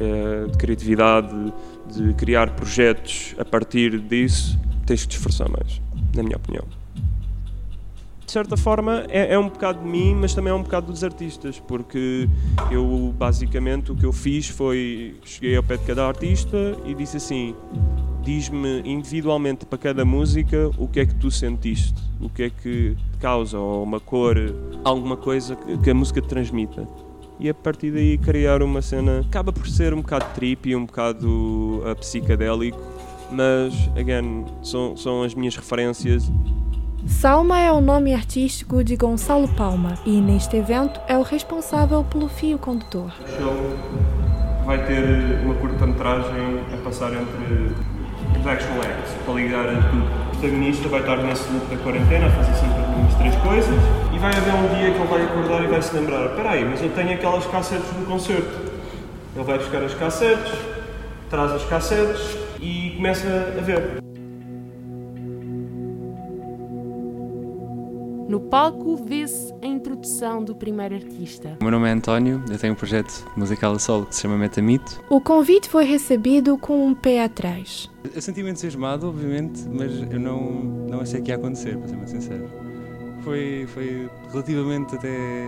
eh, 0.00 0.46
de 0.50 0.56
criatividade, 0.56 1.52
de 1.94 2.14
criar 2.14 2.48
projetos 2.56 3.34
a 3.38 3.44
partir 3.44 4.00
disso, 4.00 4.58
tens 4.86 5.02
que 5.02 5.08
te 5.08 5.16
esforçar 5.16 5.48
mais, 5.50 5.80
na 6.14 6.22
minha 6.22 6.36
opinião. 6.36 6.64
De 8.26 8.32
certa 8.32 8.56
forma, 8.56 9.04
é, 9.08 9.34
é, 9.34 9.38
um 9.38 9.48
bocado 9.48 9.80
de 9.80 9.88
mim, 9.88 10.14
mas 10.14 10.34
também 10.34 10.50
é 10.50 10.54
um 10.54 10.62
bocado 10.62 10.90
dos 10.90 11.04
artistas, 11.04 11.60
porque 11.60 12.28
eu, 12.70 13.14
basicamente, 13.16 13.92
o 13.92 13.96
que 13.96 14.04
eu 14.04 14.12
fiz 14.12 14.48
foi. 14.48 15.16
Cheguei 15.24 15.56
ao 15.56 15.62
pé 15.62 15.76
de 15.76 15.84
cada 15.84 16.06
artista 16.06 16.56
e 16.86 16.94
disse 16.94 17.18
assim: 17.18 17.54
diz-me 18.24 18.80
individualmente 18.80 19.66
para 19.66 19.78
cada 19.78 20.04
música 20.04 20.70
o 20.78 20.88
que 20.88 21.00
é 21.00 21.06
que 21.06 21.14
tu 21.14 21.30
sentiste, 21.30 22.02
o 22.20 22.28
que 22.30 22.44
é 22.44 22.50
que 22.50 22.96
causa, 23.20 23.58
ou 23.58 23.84
uma 23.84 24.00
cor, 24.00 24.36
alguma 24.82 25.16
coisa 25.16 25.54
que, 25.82 25.90
a 25.90 25.94
música 25.94 26.20
te 26.20 26.28
transmita 26.28 26.88
e 27.38 27.48
a 27.48 27.54
partir 27.54 27.90
daí 27.90 28.16
criar 28.16 28.62
uma 28.62 28.80
cena 28.80 29.20
acaba 29.20 29.52
por 29.52 29.68
ser 29.68 29.92
um 29.92 30.00
bocado 30.00 30.24
trippy, 30.34 30.74
um 30.74 30.86
bocado 30.86 31.82
uh, 31.84 31.96
psicadélico, 31.96 32.80
mas, 33.34 33.90
again, 33.98 34.44
são, 34.62 34.96
são 34.96 35.22
as 35.22 35.34
minhas 35.34 35.56
referências. 35.56 36.30
Salma 37.06 37.60
é 37.60 37.70
o 37.70 37.80
nome 37.80 38.14
artístico 38.14 38.82
de 38.82 38.96
Gonçalo 38.96 39.48
Palma 39.48 39.98
e 40.06 40.20
neste 40.20 40.56
evento 40.56 41.00
é 41.06 41.18
o 41.18 41.22
responsável 41.22 42.02
pelo 42.04 42.28
fio 42.28 42.58
condutor. 42.58 43.12
O 43.22 43.28
show 43.36 43.76
vai 44.64 44.86
ter 44.86 45.04
uma 45.44 45.54
curta-metragem 45.54 46.60
a 46.72 46.76
passar 46.78 47.12
entre 47.12 47.74
os 48.40 48.46
actual 48.46 48.80
acts, 48.80 49.12
para 49.24 49.34
ligar 49.34 49.68
a 49.68 49.82
tudo. 49.90 50.04
O 50.04 50.36
protagonista 50.38 50.88
vai 50.88 51.00
estar 51.00 51.16
nesse 51.18 51.52
loop 51.52 51.66
da 51.66 51.82
quarentena 51.82 52.26
a 52.26 52.30
fazer 52.30 52.54
sempre 52.54 52.80
as 52.80 52.88
mesmas 52.88 53.14
três 53.16 53.36
coisas 53.36 53.80
e 54.14 54.18
vai 54.18 54.30
haver 54.34 54.54
um 54.54 54.68
dia 54.78 54.90
que 54.90 54.98
ele 54.98 55.08
vai 55.08 55.24
acordar 55.24 55.64
e 55.64 55.66
vai 55.66 55.82
se 55.82 55.94
lembrar: 55.94 56.26
espera 56.26 56.50
aí, 56.50 56.64
mas 56.64 56.82
eu 56.82 56.90
tenho 56.90 57.12
aquelas 57.12 57.46
cassetes 57.46 57.90
do 57.90 58.06
concerto. 58.06 58.72
Ele 59.36 59.44
vai 59.44 59.58
buscar 59.58 59.82
as 59.82 59.94
cassetes, 59.94 60.52
traz 61.28 61.52
as 61.52 61.64
cassetes 61.64 62.43
começa 63.04 63.28
a 63.28 63.60
ver. 63.60 64.02
No 68.26 68.40
palco 68.40 68.96
vê-se 68.96 69.52
a 69.62 69.66
introdução 69.66 70.42
do 70.42 70.56
primeiro 70.56 70.94
artista. 70.94 71.58
O 71.60 71.64
meu 71.64 71.72
nome 71.72 71.86
é 71.86 71.92
António, 71.92 72.42
eu 72.50 72.58
tenho 72.58 72.72
um 72.72 72.76
projeto 72.76 73.30
musical 73.36 73.74
a 73.74 73.78
solo 73.78 74.06
que 74.06 74.14
se 74.14 74.22
chama 74.22 74.38
Metamito. 74.38 75.04
O 75.10 75.20
convite 75.20 75.68
foi 75.68 75.84
recebido 75.84 76.56
com 76.56 76.86
um 76.86 76.94
pé 76.94 77.22
atrás. 77.22 77.90
Eu 78.14 78.22
senti-me 78.22 78.48
entusiasmado, 78.48 79.06
obviamente, 79.06 79.68
mas 79.68 79.92
eu 80.10 80.18
não, 80.18 80.40
não 80.88 81.00
achei 81.00 81.20
que 81.20 81.30
ia 81.30 81.36
acontecer, 81.36 81.76
para 81.76 81.88
ser 81.88 81.96
muito 81.96 82.10
sincero. 82.10 82.48
Foi, 83.22 83.66
foi 83.68 84.08
relativamente 84.30 84.96
até 84.96 85.44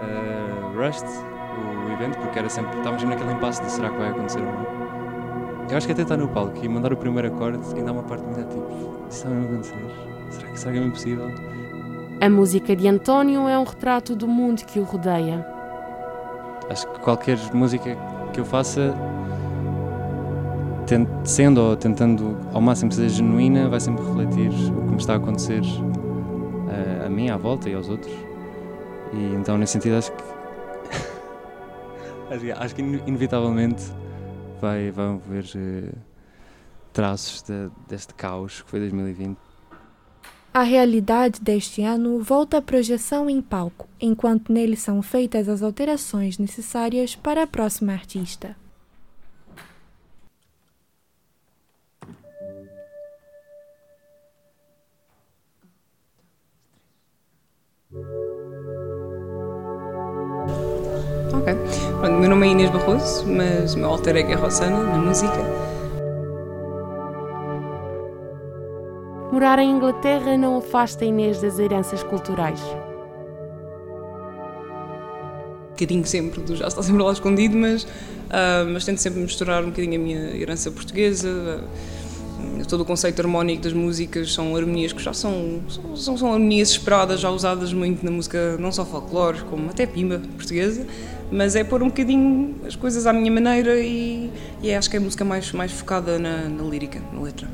uh, 0.00 0.76
Rust, 0.76 1.06
o 1.86 1.92
evento, 1.92 2.18
porque 2.18 2.40
era 2.40 2.48
sempre, 2.48 2.76
estávamos 2.76 3.04
naquele 3.04 3.34
impasse 3.34 3.62
de 3.62 3.70
será 3.70 3.88
que 3.88 3.98
vai 3.98 4.08
acontecer 4.08 4.40
ou 4.40 4.46
não. 4.46 4.89
Eu 5.70 5.76
acho 5.76 5.86
que 5.86 5.92
até 5.92 6.02
está 6.02 6.16
no 6.16 6.26
palco 6.26 6.58
e 6.60 6.68
mandar 6.68 6.92
o 6.92 6.96
primeiro 6.96 7.28
acorde 7.28 7.60
ainda 7.76 7.90
há 7.90 7.92
uma 7.92 8.02
parte 8.02 8.24
muito 8.24 8.40
tipo, 8.40 8.66
isso 9.08 9.18
está 9.18 9.28
mesmo 9.28 9.46
a 9.46 9.50
acontecer? 9.50 9.76
Será 10.30 10.48
que, 10.48 10.58
será 10.58 10.72
que 10.72 10.78
é 10.78 10.82
impossível? 10.82 11.30
A 12.20 12.28
música 12.28 12.74
de 12.74 12.88
António 12.88 13.48
é 13.48 13.56
um 13.56 13.62
retrato 13.62 14.16
do 14.16 14.26
mundo 14.26 14.64
que 14.64 14.80
o 14.80 14.82
rodeia. 14.82 15.46
Acho 16.68 16.88
que 16.88 16.98
qualquer 16.98 17.38
música 17.54 17.96
que 18.32 18.40
eu 18.40 18.44
faça, 18.44 18.92
sendo 21.22 21.60
ou 21.60 21.76
tentando 21.76 22.36
ao 22.52 22.60
máximo 22.60 22.90
ser 22.90 23.08
genuína, 23.08 23.68
vai 23.68 23.78
sempre 23.78 24.04
refletir 24.04 24.48
o 24.48 24.82
que 24.82 24.90
me 24.90 24.96
está 24.96 25.12
a 25.12 25.16
acontecer 25.16 25.62
a, 27.02 27.06
a 27.06 27.08
mim, 27.08 27.30
à 27.30 27.36
volta 27.36 27.70
e 27.70 27.74
aos 27.74 27.88
outros. 27.88 28.12
E 29.12 29.34
então, 29.34 29.56
nesse 29.56 29.74
sentido, 29.74 29.96
acho 29.96 30.10
que. 30.10 30.24
acho 32.58 32.74
que 32.74 32.82
inevitavelmente 32.82 33.99
vai, 34.60 34.90
vão 34.90 35.18
ver 35.18 35.44
uh, 35.54 35.96
traços 36.92 37.42
de, 37.42 37.70
deste 37.88 38.14
caos 38.14 38.62
que 38.62 38.70
foi 38.70 38.80
2020. 38.80 39.38
A 40.52 40.62
realidade 40.62 41.40
deste 41.40 41.82
ano 41.82 42.20
volta 42.20 42.58
à 42.58 42.62
projeção 42.62 43.30
em 43.30 43.40
palco, 43.40 43.88
enquanto 44.00 44.52
nele 44.52 44.76
são 44.76 45.00
feitas 45.00 45.48
as 45.48 45.62
alterações 45.62 46.38
necessárias 46.38 47.14
para 47.14 47.44
a 47.44 47.46
próxima 47.46 47.92
artista. 47.92 48.56
Ok. 61.40 61.54
Pronto, 62.00 62.18
meu 62.18 62.28
nome 62.28 62.48
é 62.48 62.50
Inês 62.50 62.70
Barroso, 62.70 63.26
mas 63.26 63.74
meu 63.74 63.88
alter 63.88 64.16
ego 64.16 64.32
é 64.32 64.34
Rossana, 64.34 64.84
na 64.84 64.98
música. 64.98 65.38
Morar 69.32 69.58
em 69.58 69.70
Inglaterra 69.70 70.36
não 70.36 70.58
afasta 70.58 71.02
Inês 71.02 71.40
das 71.40 71.58
heranças 71.58 72.02
culturais. 72.02 72.60
Um 75.62 75.70
bocadinho 75.70 76.04
sempre, 76.04 76.42
do 76.42 76.54
já 76.54 76.68
está 76.68 76.82
sempre 76.82 77.02
lá 77.02 77.10
escondido, 77.10 77.56
mas, 77.56 77.84
uh, 77.84 78.68
mas 78.70 78.84
tento 78.84 78.98
sempre 78.98 79.20
misturar 79.20 79.64
um 79.64 79.70
bocadinho 79.70 79.98
a 79.98 80.04
minha 80.04 80.36
herança 80.36 80.70
portuguesa. 80.70 81.28
Uh, 81.28 82.66
todo 82.68 82.82
o 82.82 82.84
conceito 82.84 83.18
harmónico 83.20 83.62
das 83.62 83.72
músicas 83.72 84.34
são 84.34 84.54
harmonias 84.54 84.92
que 84.92 85.02
já 85.02 85.14
são, 85.14 85.60
são, 85.96 86.16
são 86.18 86.32
harmonias 86.32 86.70
esperadas, 86.70 87.18
já 87.18 87.30
usadas 87.30 87.72
muito 87.72 88.04
na 88.04 88.10
música, 88.10 88.56
não 88.58 88.70
só 88.70 88.84
folclore, 88.84 89.40
como 89.44 89.70
até 89.70 89.86
pimba 89.86 90.20
portuguesa 90.36 90.86
mas 91.30 91.54
é 91.54 91.62
pôr 91.62 91.82
um 91.82 91.88
bocadinho 91.88 92.56
as 92.66 92.74
coisas 92.74 93.06
à 93.06 93.12
minha 93.12 93.30
maneira 93.30 93.78
e, 93.78 94.30
e 94.62 94.70
é, 94.70 94.76
acho 94.76 94.90
que 94.90 94.96
é 94.96 94.98
a 94.98 95.02
música 95.02 95.24
mais, 95.24 95.52
mais 95.52 95.72
focada 95.72 96.18
na, 96.18 96.48
na 96.48 96.62
lírica, 96.64 97.00
na 97.12 97.20
letra. 97.20 97.48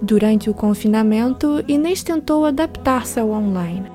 Durante 0.00 0.50
o 0.50 0.54
confinamento, 0.54 1.64
Inês 1.68 2.02
tentou 2.02 2.44
adaptar-se 2.44 3.20
ao 3.20 3.30
online. 3.30 3.86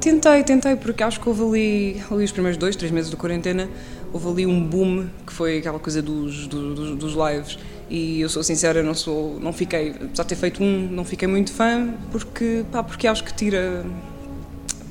Tentei, 0.00 0.44
tentei, 0.44 0.76
porque 0.76 1.02
acho 1.02 1.18
que 1.18 1.28
houve 1.28 1.42
ali, 1.42 2.02
ali 2.10 2.24
os 2.24 2.30
primeiros 2.30 2.58
dois, 2.58 2.76
três 2.76 2.92
meses 2.92 3.10
de 3.10 3.16
quarentena, 3.16 3.68
houve 4.12 4.28
ali 4.28 4.46
um 4.46 4.62
boom 4.62 5.08
que 5.26 5.32
foi 5.32 5.58
aquela 5.58 5.78
coisa 5.78 6.00
dos, 6.00 6.46
dos, 6.46 6.94
dos 6.94 7.14
lives. 7.14 7.58
E 7.88 8.20
eu 8.20 8.28
sou 8.28 8.42
sincera, 8.42 8.82
não 8.82 8.94
sou, 8.94 9.40
não 9.40 9.52
fiquei, 9.52 9.90
apesar 9.90 10.22
de 10.22 10.28
ter 10.28 10.36
feito 10.36 10.62
um, 10.62 10.88
não 10.90 11.04
fiquei 11.04 11.26
muito 11.26 11.52
fã, 11.52 11.94
porque, 12.12 12.64
pá, 12.70 12.82
porque 12.82 13.06
acho 13.06 13.24
que 13.24 13.34
tira, 13.34 13.84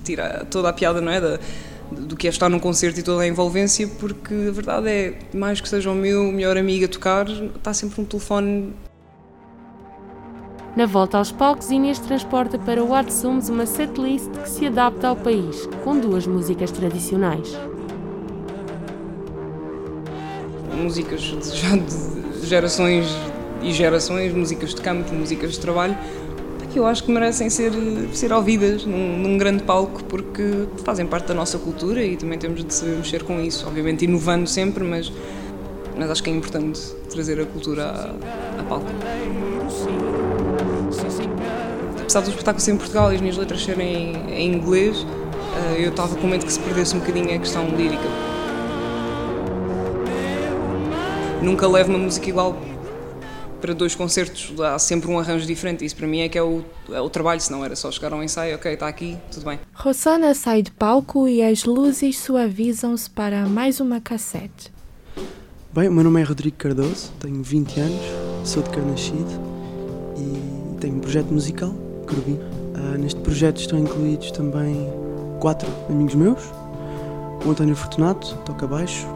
tira 0.03 0.45
toda 0.50 0.69
a 0.69 0.74
piada, 0.74 1.01
não 1.01 1.12
é? 1.12 1.19
Da, 1.19 1.39
do 1.91 2.15
que 2.15 2.27
é 2.27 2.29
estar 2.29 2.50
num 2.50 2.60
concerto 2.60 3.00
e 3.00 3.03
toda 3.03 3.24
a 3.24 3.27
envolvência, 3.27 3.88
porque 4.00 4.33
a 4.33 4.51
verdade 4.51 4.89
é, 4.89 5.13
mais 5.33 5.62
que 5.62 5.69
seja 5.69 5.91
o 5.91 5.95
meu 5.95 6.24
melhor 6.31 6.57
amigo 6.57 6.86
a 6.86 6.88
tocar, 6.88 7.27
está 7.29 7.74
sempre 7.74 8.01
um 8.01 8.05
telefone. 8.05 8.74
Na 10.75 10.88
volta 10.88 11.19
aos 11.19 11.31
palcos, 11.31 11.69
Inês 11.69 12.00
transporta 12.00 12.57
para 12.57 12.83
o 12.83 12.95
Adsums 12.95 13.48
uma 13.48 13.65
setlist 13.65 14.29
que 14.31 14.50
se 14.50 14.65
adapta 14.65 15.07
ao 15.07 15.15
país, 15.15 15.67
com 15.83 16.00
duas 16.00 16.25
músicas 16.25 16.72
tradicionais. 16.72 17.55
Músicas 20.75 21.22
já 21.22 21.77
de 21.77 22.48
gerações 22.48 23.05
e 23.62 23.72
gerações, 23.72 24.33
músicas 24.33 24.74
de 24.74 24.81
campo, 24.81 25.13
músicas 25.13 25.53
de 25.53 25.60
trabalho, 25.60 25.95
que 26.74 26.80
eu 26.80 26.88
acho 26.88 27.03
que 27.03 27.12
merecem 27.12 27.51
ser, 27.51 27.72
ser 28.13 28.34
ouvidas 28.34 28.84
num, 28.84 29.20
num, 29.20 29.38
grande 29.38 29.62
palco 29.62 30.03
porque 30.06 30.68
fazem 30.84 31.06
parte 31.06 31.27
da 31.27 31.34
nossa 31.36 31.60
cultura 31.60 32.03
e 32.03 32.18
também 32.18 32.39
temos 32.39 32.65
de 32.65 32.74
saber 32.74 32.98
mexer 32.98 33.24
com 33.24 33.39
isso, 33.39 33.68
obviamente 33.68 34.06
inovando 34.06 34.50
sempre, 34.50 34.84
mas, 34.84 35.13
mas 35.96 36.10
acho 36.10 36.24
que 36.24 36.32
é 36.32 36.34
importante 36.34 36.82
trazer 37.12 37.39
a 37.39 37.46
cultura 37.46 37.86
a, 37.86 38.60
a 38.60 38.63
palco. 38.63 38.88
Apesar 42.01 42.22
do 42.22 42.30
espetáculo 42.32 42.60
ser 42.60 42.72
em 42.72 42.77
Portugal 42.77 43.12
e 43.12 43.15
as 43.15 43.22
minhas 43.22 43.38
letras 43.38 43.63
serem 43.63 44.15
em, 44.15 44.34
em 44.34 44.53
inglês, 44.56 45.06
eh, 45.77 45.86
eu 45.86 45.92
estava 45.92 46.15
com 46.15 46.25
medo 46.25 46.44
que 46.44 46.51
se 46.51 46.60
perdesse 46.60 46.96
um 46.96 47.00
bocadinho 47.00 47.36
a 47.36 47.38
questão 47.38 47.68
lírica. 47.68 48.10
Nunca 51.39 51.68
levo 51.68 51.92
uma 51.92 52.00
música 52.00 52.27
igual 52.27 52.58
para 53.63 53.74
dois 53.74 53.96
concertos 53.96 54.60
há 54.60 54.77
sempre 54.77 55.10
um 55.10 55.17
arranjo 55.17 55.46
diferente. 55.46 55.86
Isso 55.86 55.96
para 55.96 56.05
mim 56.05 56.20
é 56.20 56.27
que 56.27 56.38
é 56.38 56.43
o, 56.43 56.65
é 56.91 57.00
o 57.00 57.10
trabalho, 57.10 57.39
se 57.39 57.50
não 57.50 57.63
era 57.63 57.77
só 57.77 57.89
chegar 57.89 58.12
ao 58.12 58.22
ensaio, 58.22 58.55
ok, 58.55 58.74
está 58.74 58.89
aqui, 58.89 59.17
tudo 59.32 59.46
bem. 59.46 59.58
Rossana 59.74 60.34
sai 60.34 60.62
de 60.62 60.70
palco 60.70 61.29
e 61.29 61.41
as 61.41 61.63
luzes 61.63 62.20
suavizam-se 62.20 63.10
para 63.10 63.46
mais 63.48 63.79
uma 63.79 64.01
cassete. 64.01 64.70
Bem, 65.72 65.88
o 65.88 65.93
meu 65.93 66.03
nome 66.03 66.20
é 66.20 66.25
Rodrigo 66.25 66.58
Cardoso, 66.58 67.13
tenho 67.22 67.41
20 67.41 67.79
anos, 67.79 68.01
sou 68.43 68.62
de 68.62 68.70
Carnachide 68.70 69.39
e 70.17 70.77
tenho 70.82 70.98
um 70.98 71.00
projeto 71.00 71.32
musical, 71.32 71.74
Corbim. 72.05 72.34
Uh, 72.34 72.98
neste 73.00 73.22
projeto 73.22 73.62
estão 73.62 73.79
incluídos 73.79 74.29
também 74.32 74.91
quatro 75.39 75.70
amigos 75.89 76.15
meus. 76.15 76.43
O 77.46 77.51
António 77.51 77.77
Fortunato 77.77 78.36
toca 78.39 78.67
baixo, 78.67 79.08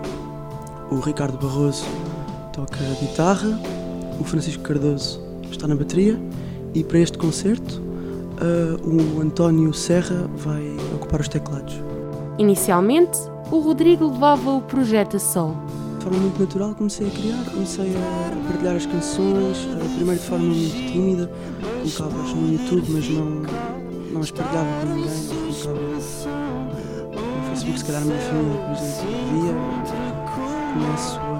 o 0.89 1.01
Ricardo 1.01 1.37
Barroso 1.37 1.83
toca 2.53 2.77
guitarra 3.01 3.76
o 4.19 4.23
Francisco 4.23 4.63
Cardoso 4.63 5.21
está 5.51 5.67
na 5.67 5.75
bateria 5.75 6.19
e 6.73 6.83
para 6.83 6.99
este 6.99 7.17
concerto 7.17 7.81
uh, 8.41 9.17
o 9.17 9.21
António 9.21 9.73
Serra 9.73 10.29
vai 10.37 10.63
ocupar 10.95 11.21
os 11.21 11.27
teclados. 11.27 11.75
Inicialmente, 12.37 13.17
o 13.51 13.59
Rodrigo 13.59 14.11
levava 14.11 14.51
o 14.51 14.61
projeto 14.61 15.17
a 15.17 15.19
sol, 15.19 15.55
De 15.97 16.03
forma 16.03 16.19
muito 16.19 16.39
natural 16.39 16.75
comecei 16.75 17.07
a 17.07 17.09
criar, 17.09 17.43
comecei 17.51 17.93
a 17.95 18.47
partilhar 18.47 18.75
as 18.75 18.85
canções, 18.85 19.57
eh, 19.57 19.95
primeiro 19.95 20.21
de 20.21 20.27
forma 20.27 20.45
muito 20.45 20.91
tímida, 20.91 21.31
colocava-as 21.81 22.33
no 22.33 22.51
YouTube, 22.51 22.85
mas 22.89 23.09
não, 23.09 23.25
não 24.13 24.21
as 24.21 24.31
partilhava 24.31 24.67
com 24.81 24.93
ninguém, 24.93 25.27
colocava 25.29 25.79
no 27.15 27.49
Facebook, 27.49 27.79
se 27.79 27.85
calhar 27.85 28.01
a 28.01 28.05
minha 28.05 28.19
família, 28.19 28.57
por 28.57 28.71
exemplo, 28.73 29.07
via, 29.31 29.53
começo 30.73 31.19
a, 31.19 31.36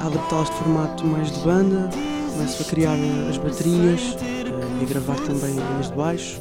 a 0.00 0.06
adaptá-las 0.06 0.50
de 0.50 0.56
formato 0.56 1.06
mais 1.06 1.30
de 1.30 1.40
banda, 1.40 1.90
começo 2.32 2.62
a 2.62 2.64
criar 2.66 2.96
as 3.28 3.36
baterias 3.36 4.16
eh, 4.22 4.80
e 4.80 4.84
a 4.84 4.86
gravar 4.86 5.16
também 5.16 5.54
linhas 5.54 5.88
de 5.88 5.96
baixo 5.96 6.40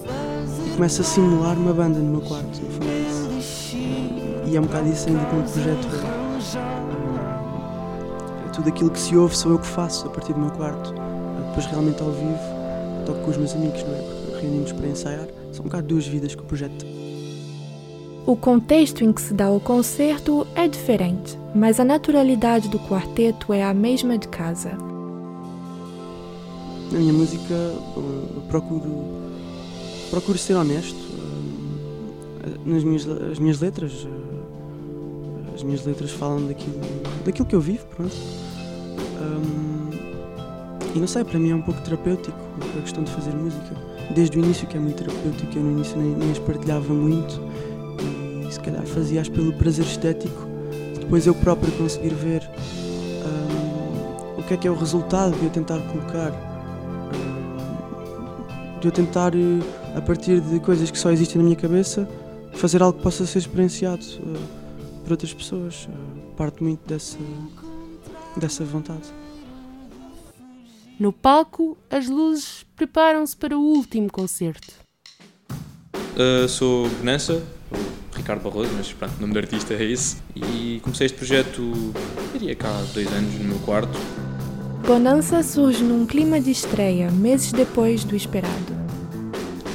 e 0.65 0.69
começo 0.75 1.01
a 1.01 1.03
simular 1.03 1.57
uma 1.57 1.73
banda 1.73 1.99
no 1.99 2.11
meu 2.11 2.21
quarto. 2.21 2.61
E 4.45 4.55
é 4.55 4.59
um 4.59 4.63
bocado 4.63 4.89
isso 4.89 5.09
ainda 5.09 5.25
como 5.25 5.43
projeto. 5.43 5.87
É 8.45 8.49
tudo 8.49 8.69
aquilo 8.69 8.89
que 8.89 8.99
se 8.99 9.15
ouve 9.15 9.35
sou 9.35 9.51
eu 9.51 9.59
que 9.59 9.67
faço 9.67 10.07
a 10.07 10.09
partir 10.09 10.33
do 10.33 10.39
meu 10.39 10.51
quarto. 10.51 10.93
Depois 11.47 11.65
realmente 11.65 12.01
ao 12.01 12.11
vivo 12.11 12.57
toco 13.05 13.19
com 13.21 13.31
os 13.31 13.37
meus 13.37 13.53
amigos, 13.53 13.83
não 13.83 13.93
é? 13.93 14.39
Reunimos 14.39 14.71
para 14.71 14.87
ensaiar. 14.87 15.27
São 15.51 15.61
um 15.61 15.67
bocado 15.67 15.87
duas 15.87 16.05
vidas 16.05 16.35
que 16.35 16.41
o 16.41 16.45
projeto. 16.45 16.96
O 18.27 18.35
contexto 18.35 19.05
em 19.05 19.13
que 19.13 19.21
se 19.21 19.33
dá 19.33 19.49
o 19.49 19.57
concerto 19.57 20.45
é 20.53 20.67
diferente, 20.67 21.39
mas 21.55 21.79
a 21.79 21.85
naturalidade 21.85 22.67
do 22.67 22.77
quarteto 22.77 23.53
é 23.53 23.63
a 23.63 23.73
mesma 23.73 24.17
de 24.17 24.27
casa. 24.27 24.77
Na 26.91 26.99
minha 26.99 27.13
música 27.13 27.53
eu 27.53 28.43
procuro, 28.49 29.05
procuro 30.09 30.37
ser 30.37 30.55
honesto. 30.55 30.99
Nas 32.65 32.83
minhas, 32.83 33.07
as 33.07 33.39
minhas 33.39 33.61
letras, 33.61 34.05
as 35.55 35.63
minhas 35.63 35.85
letras 35.85 36.11
falam 36.11 36.47
daquilo, 36.47 36.81
daquilo 37.23 37.47
que 37.47 37.55
eu 37.55 37.61
vivo, 37.61 37.85
pronto. 37.95 38.13
Um, 39.21 39.89
e 40.93 40.99
não 40.99 41.07
sei, 41.07 41.23
para 41.23 41.39
mim 41.39 41.51
é 41.51 41.55
um 41.55 41.61
pouco 41.61 41.79
terapêutico 41.79 42.37
a 42.77 42.81
questão 42.81 43.05
de 43.05 43.11
fazer 43.11 43.33
música. 43.33 43.73
Desde 44.13 44.37
o 44.37 44.43
início 44.43 44.67
que 44.67 44.75
é 44.75 44.79
muito 44.81 44.97
terapêutico, 44.97 45.57
eu 45.57 45.63
no 45.63 45.71
início 45.71 45.97
nem, 45.97 46.11
nem 46.11 46.31
as 46.31 46.39
partilhava 46.39 46.93
muito 46.93 47.46
e 48.97 48.99
fazia-as 48.99 49.29
pelo 49.29 49.53
prazer 49.53 49.85
estético. 49.85 50.47
Depois 50.99 51.27
eu 51.27 51.35
próprio 51.35 51.71
conseguir 51.73 52.13
ver 52.13 52.49
um, 53.23 54.39
o 54.39 54.43
que 54.43 54.53
é 54.53 54.57
que 54.57 54.67
é 54.67 54.71
o 54.71 54.75
resultado 54.75 55.37
de 55.37 55.45
eu 55.45 55.49
tentar 55.49 55.79
colocar, 55.79 56.31
um, 58.75 58.79
de 58.79 58.87
eu 58.87 58.91
tentar, 58.91 59.33
a 59.95 60.01
partir 60.01 60.41
de 60.41 60.59
coisas 60.59 60.89
que 60.91 60.97
só 60.97 61.11
existem 61.11 61.37
na 61.37 61.43
minha 61.43 61.55
cabeça, 61.55 62.07
fazer 62.53 62.81
algo 62.81 62.97
que 62.97 63.03
possa 63.03 63.25
ser 63.25 63.39
experienciado 63.39 64.03
uh, 64.03 65.03
por 65.03 65.11
outras 65.11 65.33
pessoas. 65.33 65.85
Uh, 65.85 66.17
parte 66.35 66.63
muito 66.63 66.87
dessa, 66.87 67.17
dessa 68.35 68.63
vontade. 68.63 69.03
No 70.99 71.13
palco, 71.13 71.77
as 71.89 72.07
luzes 72.07 72.65
preparam-se 72.75 73.35
para 73.35 73.57
o 73.57 73.61
último 73.61 74.11
concerto. 74.11 74.73
Uh, 76.15 76.47
sou 76.47 76.89
Bonança, 76.89 77.43
Ricardo 78.27 78.43
Barroso, 78.43 78.71
mas 78.75 78.91
pronto, 78.91 79.13
o 79.17 79.21
nome 79.21 79.31
do 79.31 79.39
artista 79.39 79.73
é 79.73 79.85
esse. 79.85 80.17
E 80.35 80.81
comecei 80.83 81.05
este 81.05 81.17
projeto, 81.17 81.93
diria 82.33 82.53
cá, 82.55 82.67
há 82.67 82.83
dois 82.93 83.07
anos, 83.07 83.33
no 83.35 83.45
meu 83.45 83.59
quarto. 83.59 83.97
Bonança 84.85 85.41
surge 85.41 85.81
num 85.81 86.05
clima 86.05 86.37
de 86.41 86.51
estreia, 86.51 87.09
meses 87.09 87.53
depois 87.53 88.03
do 88.03 88.17
esperado. 88.17 88.51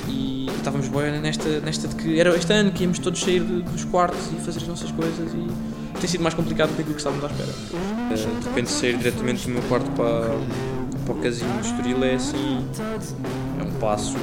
E 0.07 0.51
estávamos 0.55 0.89
bem 0.89 1.19
nesta, 1.23 1.61
nesta 1.61 1.89
de 1.89 1.95
que 1.95 2.21
era 2.21 2.37
este 2.37 2.53
ano 2.53 2.73
que 2.73 2.83
íamos 2.83 2.99
todos 2.99 3.21
sair 3.21 3.43
de, 3.43 3.63
dos 3.63 3.87
quartos 3.87 4.21
e 4.31 4.45
fazer 4.45 4.59
as 4.59 4.69
nossas 4.69 4.93
coisas 4.93 5.33
e 5.33 5.99
tem 5.99 6.11
sido 6.11 6.23
mais 6.23 6.35
complicado 6.35 6.69
do 6.69 6.77
que 6.77 6.83
aquilo 6.83 6.95
que 6.95 7.01
estávamos 7.01 7.25
à 7.25 7.29
espera. 7.29 7.49
Uh, 7.49 8.39
de 8.39 8.49
repente 8.49 8.71
sair 8.71 8.99
diretamente 8.99 9.47
do 9.47 9.51
meu 9.55 9.63
quarto 9.63 9.91
para, 9.93 10.29
para 11.07 11.15
o 11.15 11.19
casino 11.23 11.51
do 11.55 11.65
Estoril 11.65 12.05
é 12.05 12.17
assim, 12.17 12.67
é 13.59 13.63
um 13.63 13.73
passo 13.81 14.19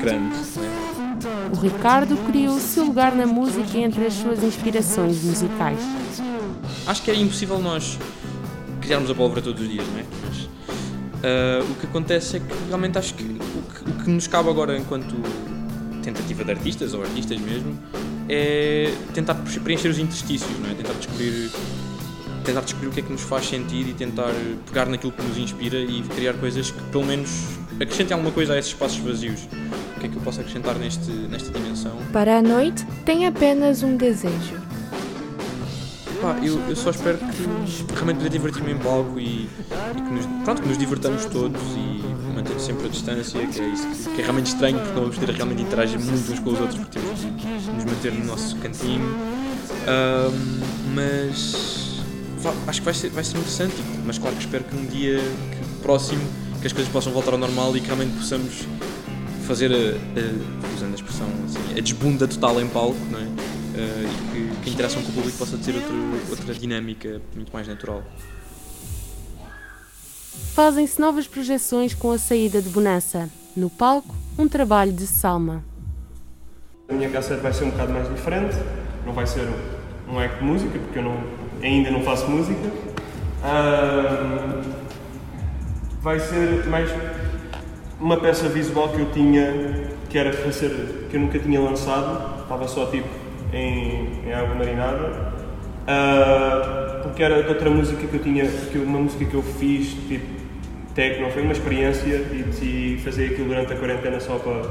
grande. 0.00 0.34
Né? 0.56 0.75
O 1.52 1.60
Ricardo 1.60 2.16
criou 2.26 2.56
o 2.56 2.60
seu 2.60 2.84
lugar 2.84 3.14
na 3.14 3.26
música 3.26 3.78
entre 3.78 4.06
as 4.06 4.14
suas 4.14 4.42
inspirações 4.42 5.22
musicais. 5.22 5.78
Acho 6.86 7.02
que 7.02 7.10
é 7.10 7.14
impossível 7.14 7.58
nós 7.58 7.98
criarmos 8.80 9.10
a 9.10 9.14
pólvora 9.14 9.42
todos 9.42 9.62
os 9.62 9.68
dias, 9.68 9.84
não 9.88 9.98
é? 9.98 10.04
Mas, 10.22 10.38
uh, 10.44 11.70
o 11.70 11.74
que 11.76 11.86
acontece 11.86 12.36
é 12.36 12.40
que 12.40 12.54
realmente 12.68 12.98
acho 12.98 13.14
que 13.14 13.24
o, 13.24 13.28
que 13.28 13.90
o, 13.90 14.04
que 14.04 14.10
nos 14.10 14.26
cabe 14.26 14.48
agora 14.48 14.76
enquanto 14.78 15.14
tentativa 16.02 16.44
de 16.44 16.52
artistas, 16.52 16.94
ou 16.94 17.02
artistas 17.02 17.40
mesmo, 17.40 17.76
é 18.28 18.92
tentar 19.12 19.34
preencher 19.64 19.88
os 19.88 19.98
interstícios, 19.98 20.58
não 20.60 20.70
é? 20.70 20.74
Tentar 20.74 20.92
descobrir 20.94 21.50
tentar 22.44 22.60
descobrir 22.60 22.88
o 22.88 22.90
que 22.92 23.00
é 23.00 23.02
que 23.02 23.10
nos 23.10 23.22
faz 23.22 23.48
sentir 23.48 23.88
e 23.88 23.92
tentar 23.92 24.32
pegar 24.66 24.86
naquilo 24.86 25.10
que 25.10 25.22
nos 25.22 25.36
inspira 25.36 25.78
e 25.78 26.02
criar 26.14 26.34
coisas 26.34 26.70
que 26.70 26.80
pelo 26.84 27.04
menos 27.04 27.28
acrescentem 27.80 28.14
alguma 28.14 28.32
coisa 28.32 28.54
a 28.54 28.58
esses 28.58 28.70
espaços 28.70 28.98
vazios. 28.98 29.48
O 29.96 30.00
que 30.00 30.06
é 30.06 30.08
que 30.10 30.16
eu 30.16 30.22
posso 30.22 30.40
acrescentar 30.40 30.74
neste, 30.76 31.10
nesta 31.10 31.50
dimensão? 31.50 31.96
Para 32.12 32.38
a 32.38 32.42
noite, 32.42 32.84
tem 33.04 33.26
apenas 33.26 33.82
um 33.82 33.96
desejo. 33.96 34.60
Pá, 36.20 36.38
eu, 36.42 36.60
eu 36.68 36.76
só 36.76 36.90
espero 36.90 37.18
que 37.18 37.94
realmente 37.94 38.18
poder 38.18 38.30
divertir-me 38.30 38.72
em 38.72 38.78
palco 38.78 39.18
e, 39.18 39.48
e, 39.48 39.48
que, 39.94 40.12
nos, 40.12 40.26
pronto, 40.44 40.62
que 40.62 40.68
nos 40.68 40.78
divertamos 40.78 41.24
todos 41.26 41.60
e 41.76 42.02
mantendo 42.34 42.60
sempre 42.60 42.86
a 42.86 42.88
distância, 42.88 43.46
que 43.46 43.60
é 43.60 43.68
isso 43.68 43.88
que, 43.88 44.14
que 44.16 44.20
é 44.20 44.24
realmente 44.24 44.46
estranho 44.46 44.78
porque 44.78 44.92
não 44.92 45.02
vamos 45.02 45.18
ter 45.18 45.30
realmente 45.30 45.62
interagir 45.62 45.98
muito 45.98 46.32
uns 46.32 46.38
com 46.40 46.50
os 46.50 46.60
outros 46.60 46.78
porque 46.78 46.98
temos 46.98 47.20
de 47.20 47.72
nos 47.72 47.84
manter 47.84 48.12
no 48.12 48.24
nosso 48.24 48.56
cantinho. 48.56 49.16
Um, 49.86 50.94
mas 50.94 52.02
acho 52.66 52.80
que 52.80 52.84
vai 52.84 52.94
ser, 52.94 53.10
vai 53.10 53.24
ser 53.24 53.38
interessante, 53.38 53.76
mas 54.04 54.18
claro 54.18 54.36
que 54.36 54.42
espero 54.42 54.64
que 54.64 54.76
um 54.76 54.84
dia 54.86 55.18
que, 55.18 55.82
próximo 55.82 56.20
que 56.60 56.66
as 56.66 56.72
coisas 56.72 56.92
possam 56.92 57.12
voltar 57.12 57.32
ao 57.32 57.38
normal 57.38 57.76
e 57.76 57.80
que 57.80 57.86
realmente 57.86 58.16
possamos 58.16 58.66
fazer, 59.46 59.70
a, 59.70 59.74
a, 59.74 60.74
usando 60.74 60.92
a 60.92 60.94
expressão 60.96 61.26
assim, 61.44 61.78
a 61.78 61.80
desbunda 61.80 62.26
total 62.26 62.60
em 62.60 62.68
palco, 62.68 62.98
não 63.10 63.20
é? 63.20 63.22
Uh, 63.22 63.28
e 64.34 64.50
que, 64.50 64.60
que 64.62 64.70
a 64.70 64.72
interação 64.72 65.02
com 65.02 65.10
o 65.10 65.12
público 65.12 65.38
possa 65.38 65.56
ter 65.58 65.74
outro, 65.74 65.94
outra 66.30 66.54
dinâmica 66.54 67.20
muito 67.34 67.52
mais 67.52 67.68
natural. 67.68 68.02
Fazem-se 70.54 71.00
novas 71.00 71.26
projeções 71.26 71.94
com 71.94 72.10
a 72.10 72.18
saída 72.18 72.60
de 72.60 72.68
Bonança. 72.70 73.30
No 73.54 73.70
palco, 73.70 74.14
um 74.38 74.48
trabalho 74.48 74.92
de 74.92 75.06
Salma. 75.06 75.64
A 76.88 76.92
minha 76.92 77.10
cassete 77.10 77.40
vai 77.40 77.52
ser 77.52 77.64
um 77.64 77.70
bocado 77.70 77.92
mais 77.92 78.08
diferente, 78.08 78.56
não 79.04 79.12
vai 79.12 79.26
ser 79.26 79.46
um 80.08 80.18
act 80.18 80.38
de 80.38 80.44
música, 80.44 80.78
porque 80.78 80.98
eu 80.98 81.02
não, 81.02 81.22
ainda 81.62 81.90
não 81.90 82.02
faço 82.02 82.28
música. 82.28 82.68
Uh, 83.42 84.62
vai 86.00 86.18
ser 86.20 86.66
mais 86.68 86.90
uma 88.00 88.16
peça 88.18 88.48
visual 88.48 88.88
que 88.90 89.00
eu 89.00 89.10
tinha, 89.12 89.88
que 90.08 90.18
era 90.18 90.30
para 90.30 90.52
ser, 90.52 91.06
que 91.10 91.16
eu 91.16 91.20
nunca 91.20 91.38
tinha 91.38 91.60
lançado, 91.60 92.42
estava 92.42 92.68
só 92.68 92.86
tipo 92.86 93.08
em, 93.52 94.26
em 94.26 94.32
água 94.32 94.54
marinada, 94.54 95.32
uh, 95.82 97.02
porque 97.02 97.22
era 97.22 97.42
de 97.42 97.48
outra 97.48 97.70
música 97.70 98.06
que 98.06 98.14
eu 98.14 98.22
tinha, 98.22 98.46
que 98.46 98.78
uma 98.78 98.98
música 98.98 99.24
que 99.24 99.34
eu 99.34 99.42
fiz, 99.42 99.94
tipo 100.08 100.36
techno, 100.94 101.30
foi 101.30 101.42
uma 101.42 101.52
experiência 101.52 102.14
e 102.32 102.42
decidi 102.46 102.98
fazer 103.04 103.26
aquilo 103.26 103.48
durante 103.48 103.72
a 103.72 103.76
quarentena 103.76 104.18
só 104.18 104.38
para 104.38 104.62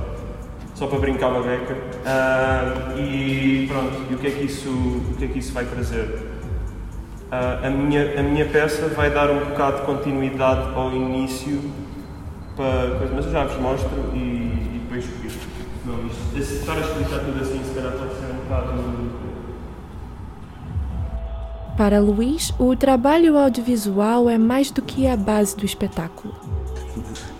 só 0.73 0.87
para 0.87 0.99
brincar 0.99 1.29
uma 1.29 1.41
beca. 1.41 1.73
Uh, 1.73 2.99
e 2.99 3.65
pronto, 3.67 3.93
e 4.11 4.13
o 4.13 4.17
que 4.17 4.27
é 4.27 4.31
que 4.31 4.43
isso, 4.43 4.69
o 4.69 5.15
que 5.17 5.25
é 5.25 5.27
que 5.29 5.39
isso 5.39 5.53
vai 5.53 5.63
trazer? 5.65 6.03
Uh, 7.31 7.65
a, 7.65 7.69
minha, 7.69 8.19
a 8.19 8.23
minha 8.23 8.45
peça 8.45 8.87
vai 8.89 9.09
dar 9.09 9.31
um 9.31 9.39
bocado 9.45 9.79
de 9.79 9.85
continuidade 9.85 10.75
ao 10.75 10.91
início 10.91 11.61
para 12.55 12.97
coisa, 12.97 13.13
mas 13.13 13.25
eu 13.25 13.31
já 13.31 13.45
vos 13.45 13.61
mostro 13.61 13.89
e, 14.13 14.17
e 14.17 14.81
depois 14.83 15.05
não, 15.85 16.07
isto, 16.07 16.37
esse, 16.37 16.55
estar 16.55 16.77
a 16.77 16.81
explicar 16.81 17.19
tudo 17.19 17.41
assim 17.41 17.61
se 17.63 17.73
calhar 17.73 17.93
pode 17.93 18.13
ser 18.15 18.31
um 18.31 18.37
bocado. 18.43 19.25
Para 21.77 21.99
Luís, 21.99 22.53
o 22.57 22.75
trabalho 22.75 23.37
audiovisual 23.37 24.29
é 24.29 24.37
mais 24.37 24.71
do 24.71 24.81
que 24.81 25.07
a 25.07 25.17
base 25.17 25.55
do 25.57 25.65
espetáculo. 25.65 26.33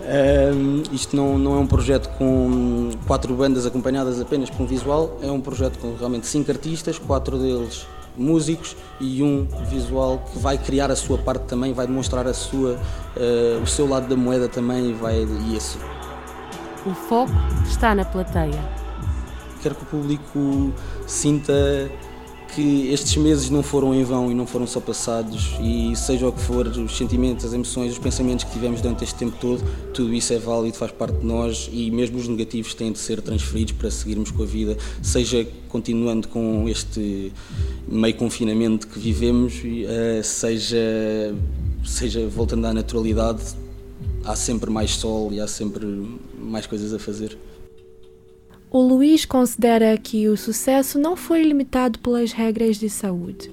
Um, 0.02 0.84
isto 0.92 1.16
não, 1.16 1.38
não 1.40 1.56
é 1.56 1.60
um 1.60 1.66
projeto 1.66 2.10
com 2.18 2.92
quatro 3.08 3.34
bandas 3.34 3.66
acompanhadas 3.66 4.22
apenas 4.22 4.50
por 4.50 4.64
um 4.64 4.66
visual, 4.68 5.18
é 5.22 5.32
um 5.32 5.42
projeto 5.42 5.80
com 5.80 5.96
realmente 5.96 6.28
cinco 6.28 6.52
artistas, 6.52 7.00
quatro 7.00 7.40
deles 7.40 7.88
músicos 8.18 8.76
e 9.00 9.22
um 9.22 9.48
visual 9.70 10.24
que 10.32 10.40
vai 10.40 10.58
criar 10.58 10.92
a 10.92 10.96
sua 10.96 11.18
parte 11.18 11.44
também, 11.44 11.74
vai 11.74 11.88
demonstrar 11.88 12.28
a 12.28 12.34
sua, 12.34 12.80
uh, 13.18 13.62
o 13.62 13.68
seu 13.68 13.88
lado 13.88 14.08
da 14.08 14.16
moeda 14.16 14.48
também 14.48 14.94
vai, 14.94 15.24
e 15.24 15.56
esse. 15.56 15.78
O 16.86 16.94
foco 16.94 17.32
está 17.66 17.96
na 17.96 18.06
plateia. 18.06 18.64
Quero 19.62 19.76
que 19.76 19.84
o 19.84 19.86
público 19.86 20.74
sinta 21.08 21.54
que 22.56 22.90
estes 22.90 23.18
meses 23.18 23.50
não 23.50 23.62
foram 23.62 23.94
em 23.94 24.04
vão 24.06 24.32
e 24.32 24.34
não 24.34 24.48
foram 24.48 24.66
só 24.66 24.80
passados 24.80 25.56
e 25.62 25.94
seja 25.94 26.26
o 26.26 26.32
que 26.32 26.40
for, 26.40 26.66
os 26.66 26.96
sentimentos, 26.96 27.44
as 27.44 27.52
emoções, 27.52 27.92
os 27.92 28.00
pensamentos 28.00 28.46
que 28.46 28.52
tivemos 28.52 28.80
durante 28.80 29.04
este 29.04 29.16
tempo 29.16 29.36
todo, 29.42 29.62
tudo 29.94 30.14
isso 30.14 30.32
é 30.32 30.40
válido, 30.40 30.78
faz 30.78 30.92
parte 30.94 31.18
de 31.18 31.26
nós 31.26 31.70
e 31.72 31.92
mesmo 31.92 32.18
os 32.18 32.30
negativos 32.30 32.74
têm 32.74 32.94
de 32.94 32.98
ser 32.98 33.22
transferidos 33.22 33.74
para 33.74 33.92
seguirmos 33.92 34.32
com 34.32 34.44
a 34.44 34.46
vida, 34.46 34.78
seja 35.02 35.46
continuando 35.68 36.30
com 36.30 36.70
este 36.70 37.34
meio 37.86 38.16
confinamento 38.16 38.88
que 38.88 39.00
vivemos, 39.00 39.62
eh, 39.66 40.22
seja, 40.24 41.36
seja 41.84 42.26
voltando 42.28 42.66
à 42.68 42.74
naturalidade, 42.74 43.44
há 44.24 44.36
sempre 44.36 44.70
mais 44.72 44.92
sol 44.92 45.34
e 45.34 45.42
há 45.42 45.48
sempre 45.48 45.86
mais 46.40 46.66
coisas 46.66 46.94
a 46.94 47.00
fazer. 47.00 47.38
O 48.76 48.82
Luís 48.82 49.24
considera 49.24 49.98
que 49.98 50.28
o 50.28 50.36
sucesso 50.36 51.00
não 51.00 51.16
foi 51.16 51.42
limitado 51.44 51.98
pelas 52.00 52.34
regras 52.34 52.78
de 52.78 52.90
saúde. 52.90 53.50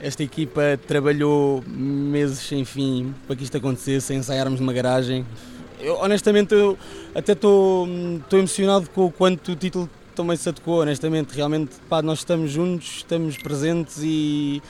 Esta 0.00 0.22
equipa 0.22 0.80
trabalhou 0.86 1.62
meses 1.66 2.38
sem 2.38 2.64
fim 2.64 3.14
para 3.26 3.36
que 3.36 3.44
isto 3.44 3.58
acontecesse, 3.58 4.14
ensaiarmos 4.14 4.58
numa 4.58 4.72
garagem. 4.72 5.26
Eu, 5.78 5.96
honestamente, 5.96 6.54
eu 6.54 6.78
até 7.14 7.32
estou 7.32 7.86
emocionado 8.32 8.88
com 8.88 9.04
o 9.04 9.12
quanto 9.12 9.52
o 9.52 9.54
título 9.54 9.86
também 10.14 10.38
se 10.38 10.48
adequou, 10.48 10.80
honestamente. 10.80 11.36
Realmente, 11.36 11.72
pá, 11.86 12.00
nós 12.00 12.20
estamos 12.20 12.50
juntos, 12.50 12.88
estamos 12.96 13.36
presentes 13.36 13.98
e 14.02 14.62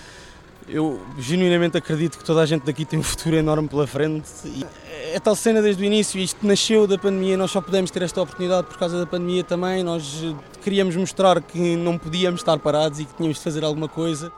eu 0.68 1.00
genuinamente 1.18 1.76
acredito 1.76 2.18
que 2.18 2.24
toda 2.24 2.40
a 2.40 2.46
gente 2.46 2.64
daqui 2.64 2.84
tem 2.84 2.98
um 2.98 3.02
futuro 3.02 3.36
enorme 3.36 3.68
pela 3.68 3.86
frente. 3.86 4.28
E 4.44 4.64
é 5.12 5.20
tal 5.20 5.34
cena 5.36 5.60
desde 5.60 5.82
o 5.82 5.86
início, 5.86 6.20
isto 6.20 6.46
nasceu 6.46 6.86
da 6.86 6.96
pandemia, 6.96 7.36
nós 7.36 7.50
só 7.50 7.60
pudemos 7.60 7.90
ter 7.90 8.02
esta 8.02 8.22
oportunidade 8.22 8.66
por 8.66 8.78
causa 8.78 8.98
da 8.98 9.06
pandemia 9.06 9.44
também. 9.44 9.82
Nós 9.82 10.22
eh, 10.22 10.34
queríamos 10.62 10.96
mostrar 10.96 11.40
que 11.42 11.76
não 11.76 11.98
podíamos 11.98 12.40
estar 12.40 12.58
parados 12.58 13.00
e 13.00 13.04
que 13.04 13.14
tínhamos 13.14 13.38
de 13.38 13.44
fazer 13.44 13.64
alguma 13.64 13.88
coisa. 13.88 14.32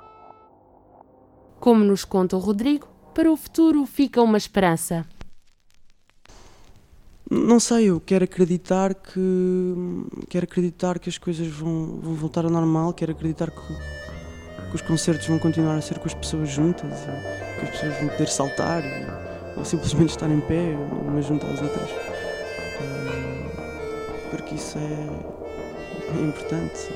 Como 1.61 1.85
nos 1.85 2.05
conta 2.05 2.37
o 2.37 2.41
Rodrigo, 2.41 2.89
para 3.15 3.31
o 3.31 3.37
futuro 3.37 3.87
fica 3.87 4.21
uma 4.21 4.37
esperança. 4.37 5.07
Não 7.31 7.59
sei, 7.59 7.87
eu 7.87 8.01
quero 8.01 8.25
acreditar 8.25 8.95
que 8.95 9.75
quero 10.29 10.45
acreditar 10.45 10.99
que 10.99 11.09
as 11.09 11.17
coisas 11.17 11.47
vão, 11.49 11.99
vão 12.03 12.15
voltar 12.15 12.45
ao 12.45 12.51
normal, 12.51 12.93
quero 12.93 13.13
acreditar 13.13 13.51
que, 13.51 13.61
que 14.75 14.77
os 14.77 14.83
concertos 14.83 15.29
vão 15.29 15.39
continuar 15.39 15.77
a 15.77 15.81
ser 15.81 16.01
com 16.01 16.09
as 16.09 16.15
pessoas 16.15 16.49
juntas, 16.49 16.91
que 17.59 17.65
as 17.65 17.71
pessoas 17.71 17.97
vão 17.99 18.09
poder 18.09 18.29
saltar 18.29 18.83
ou 19.57 19.65
simplesmente 19.65 20.11
estar 20.11 20.29
em 20.29 20.41
pé, 20.41 20.77
umas 21.07 21.25
junto 21.25 21.47
às 21.47 21.63
outras. 21.63 21.89
Porque 24.31 24.57
isso 24.57 24.77
é, 24.79 26.19
é 26.19 26.23
importante. 26.23 26.91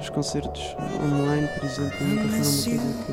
Os 0.00 0.10
concertos 0.10 0.76
online, 1.00 1.46
por 1.58 1.64
exemplo, 1.64 2.06
nunca 2.06 2.28
foram 2.28 2.42
uma 2.42 2.62
coisa 2.64 3.04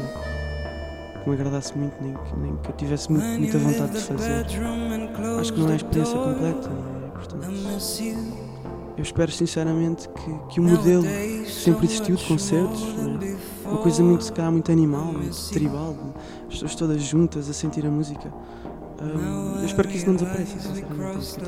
que, 1.14 1.20
que 1.24 1.30
me 1.30 1.36
agradasse 1.36 1.78
muito, 1.78 1.94
nem 2.02 2.14
que, 2.16 2.36
nem 2.40 2.58
que 2.58 2.70
eu 2.70 2.76
tivesse 2.76 3.12
muito, 3.12 3.26
muita 3.40 3.60
vontade 3.60 3.92
de 3.92 4.00
fazer. 4.00 4.46
Acho 5.40 5.54
que 5.54 5.60
não 5.60 5.70
é 5.70 5.74
a 5.74 5.76
experiência 5.76 6.18
completa, 6.18 6.68
é? 6.68 7.12
portanto. 7.12 8.51
Eu 8.98 9.04
espero 9.04 9.32
sinceramente 9.32 10.10
que, 10.10 10.54
que 10.54 10.60
o 10.60 10.64
modelo 10.64 11.04
que 11.04 11.50
sempre 11.50 11.86
existiu 11.86 12.16
de 12.16 12.26
concertos, 12.26 12.82
né? 12.96 13.38
uma 13.66 13.78
coisa 13.78 14.04
muito, 14.04 14.24
se 14.26 14.32
calhar, 14.32 14.52
muito 14.52 14.72
animal, 14.72 15.14
muito 15.14 15.50
tribal, 15.50 15.96
as 16.48 16.54
pessoas 16.54 16.76
todas 16.76 17.02
juntas 17.02 17.50
a 17.50 17.54
sentir 17.54 17.86
a 17.86 17.90
música. 17.90 18.32
Um, 19.02 19.60
eu 19.60 19.66
espero 19.66 19.88
que 19.88 19.98
isso 19.98 20.08
não 20.08 20.16
desapareça, 20.16 20.60
sinceramente. 20.60 21.40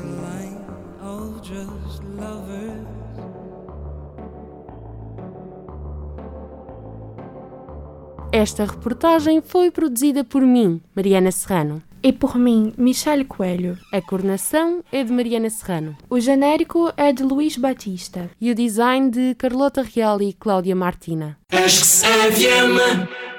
Esta 8.32 8.64
reportagem 8.64 9.40
foi 9.40 9.70
produzida 9.70 10.24
por 10.24 10.42
mim, 10.42 10.80
Mariana 10.96 11.30
Serrano. 11.30 11.80
E 12.06 12.12
por 12.12 12.36
mim, 12.36 12.74
Michelle 12.76 13.24
Coelho. 13.24 13.78
A 13.90 13.98
coordenação 13.98 14.84
é 14.92 15.02
de 15.02 15.10
Mariana 15.10 15.48
Serrano. 15.48 15.96
O 16.10 16.20
genérico 16.20 16.92
é 16.98 17.10
de 17.14 17.22
Luís 17.22 17.56
Batista. 17.56 18.30
E 18.38 18.50
o 18.50 18.54
design 18.54 19.10
de 19.10 19.34
Carlota 19.36 19.80
Real 19.80 20.20
e 20.20 20.34
Cláudia 20.34 20.76
Martina. 20.76 21.38
Acho 21.50 21.80
que 21.80 23.33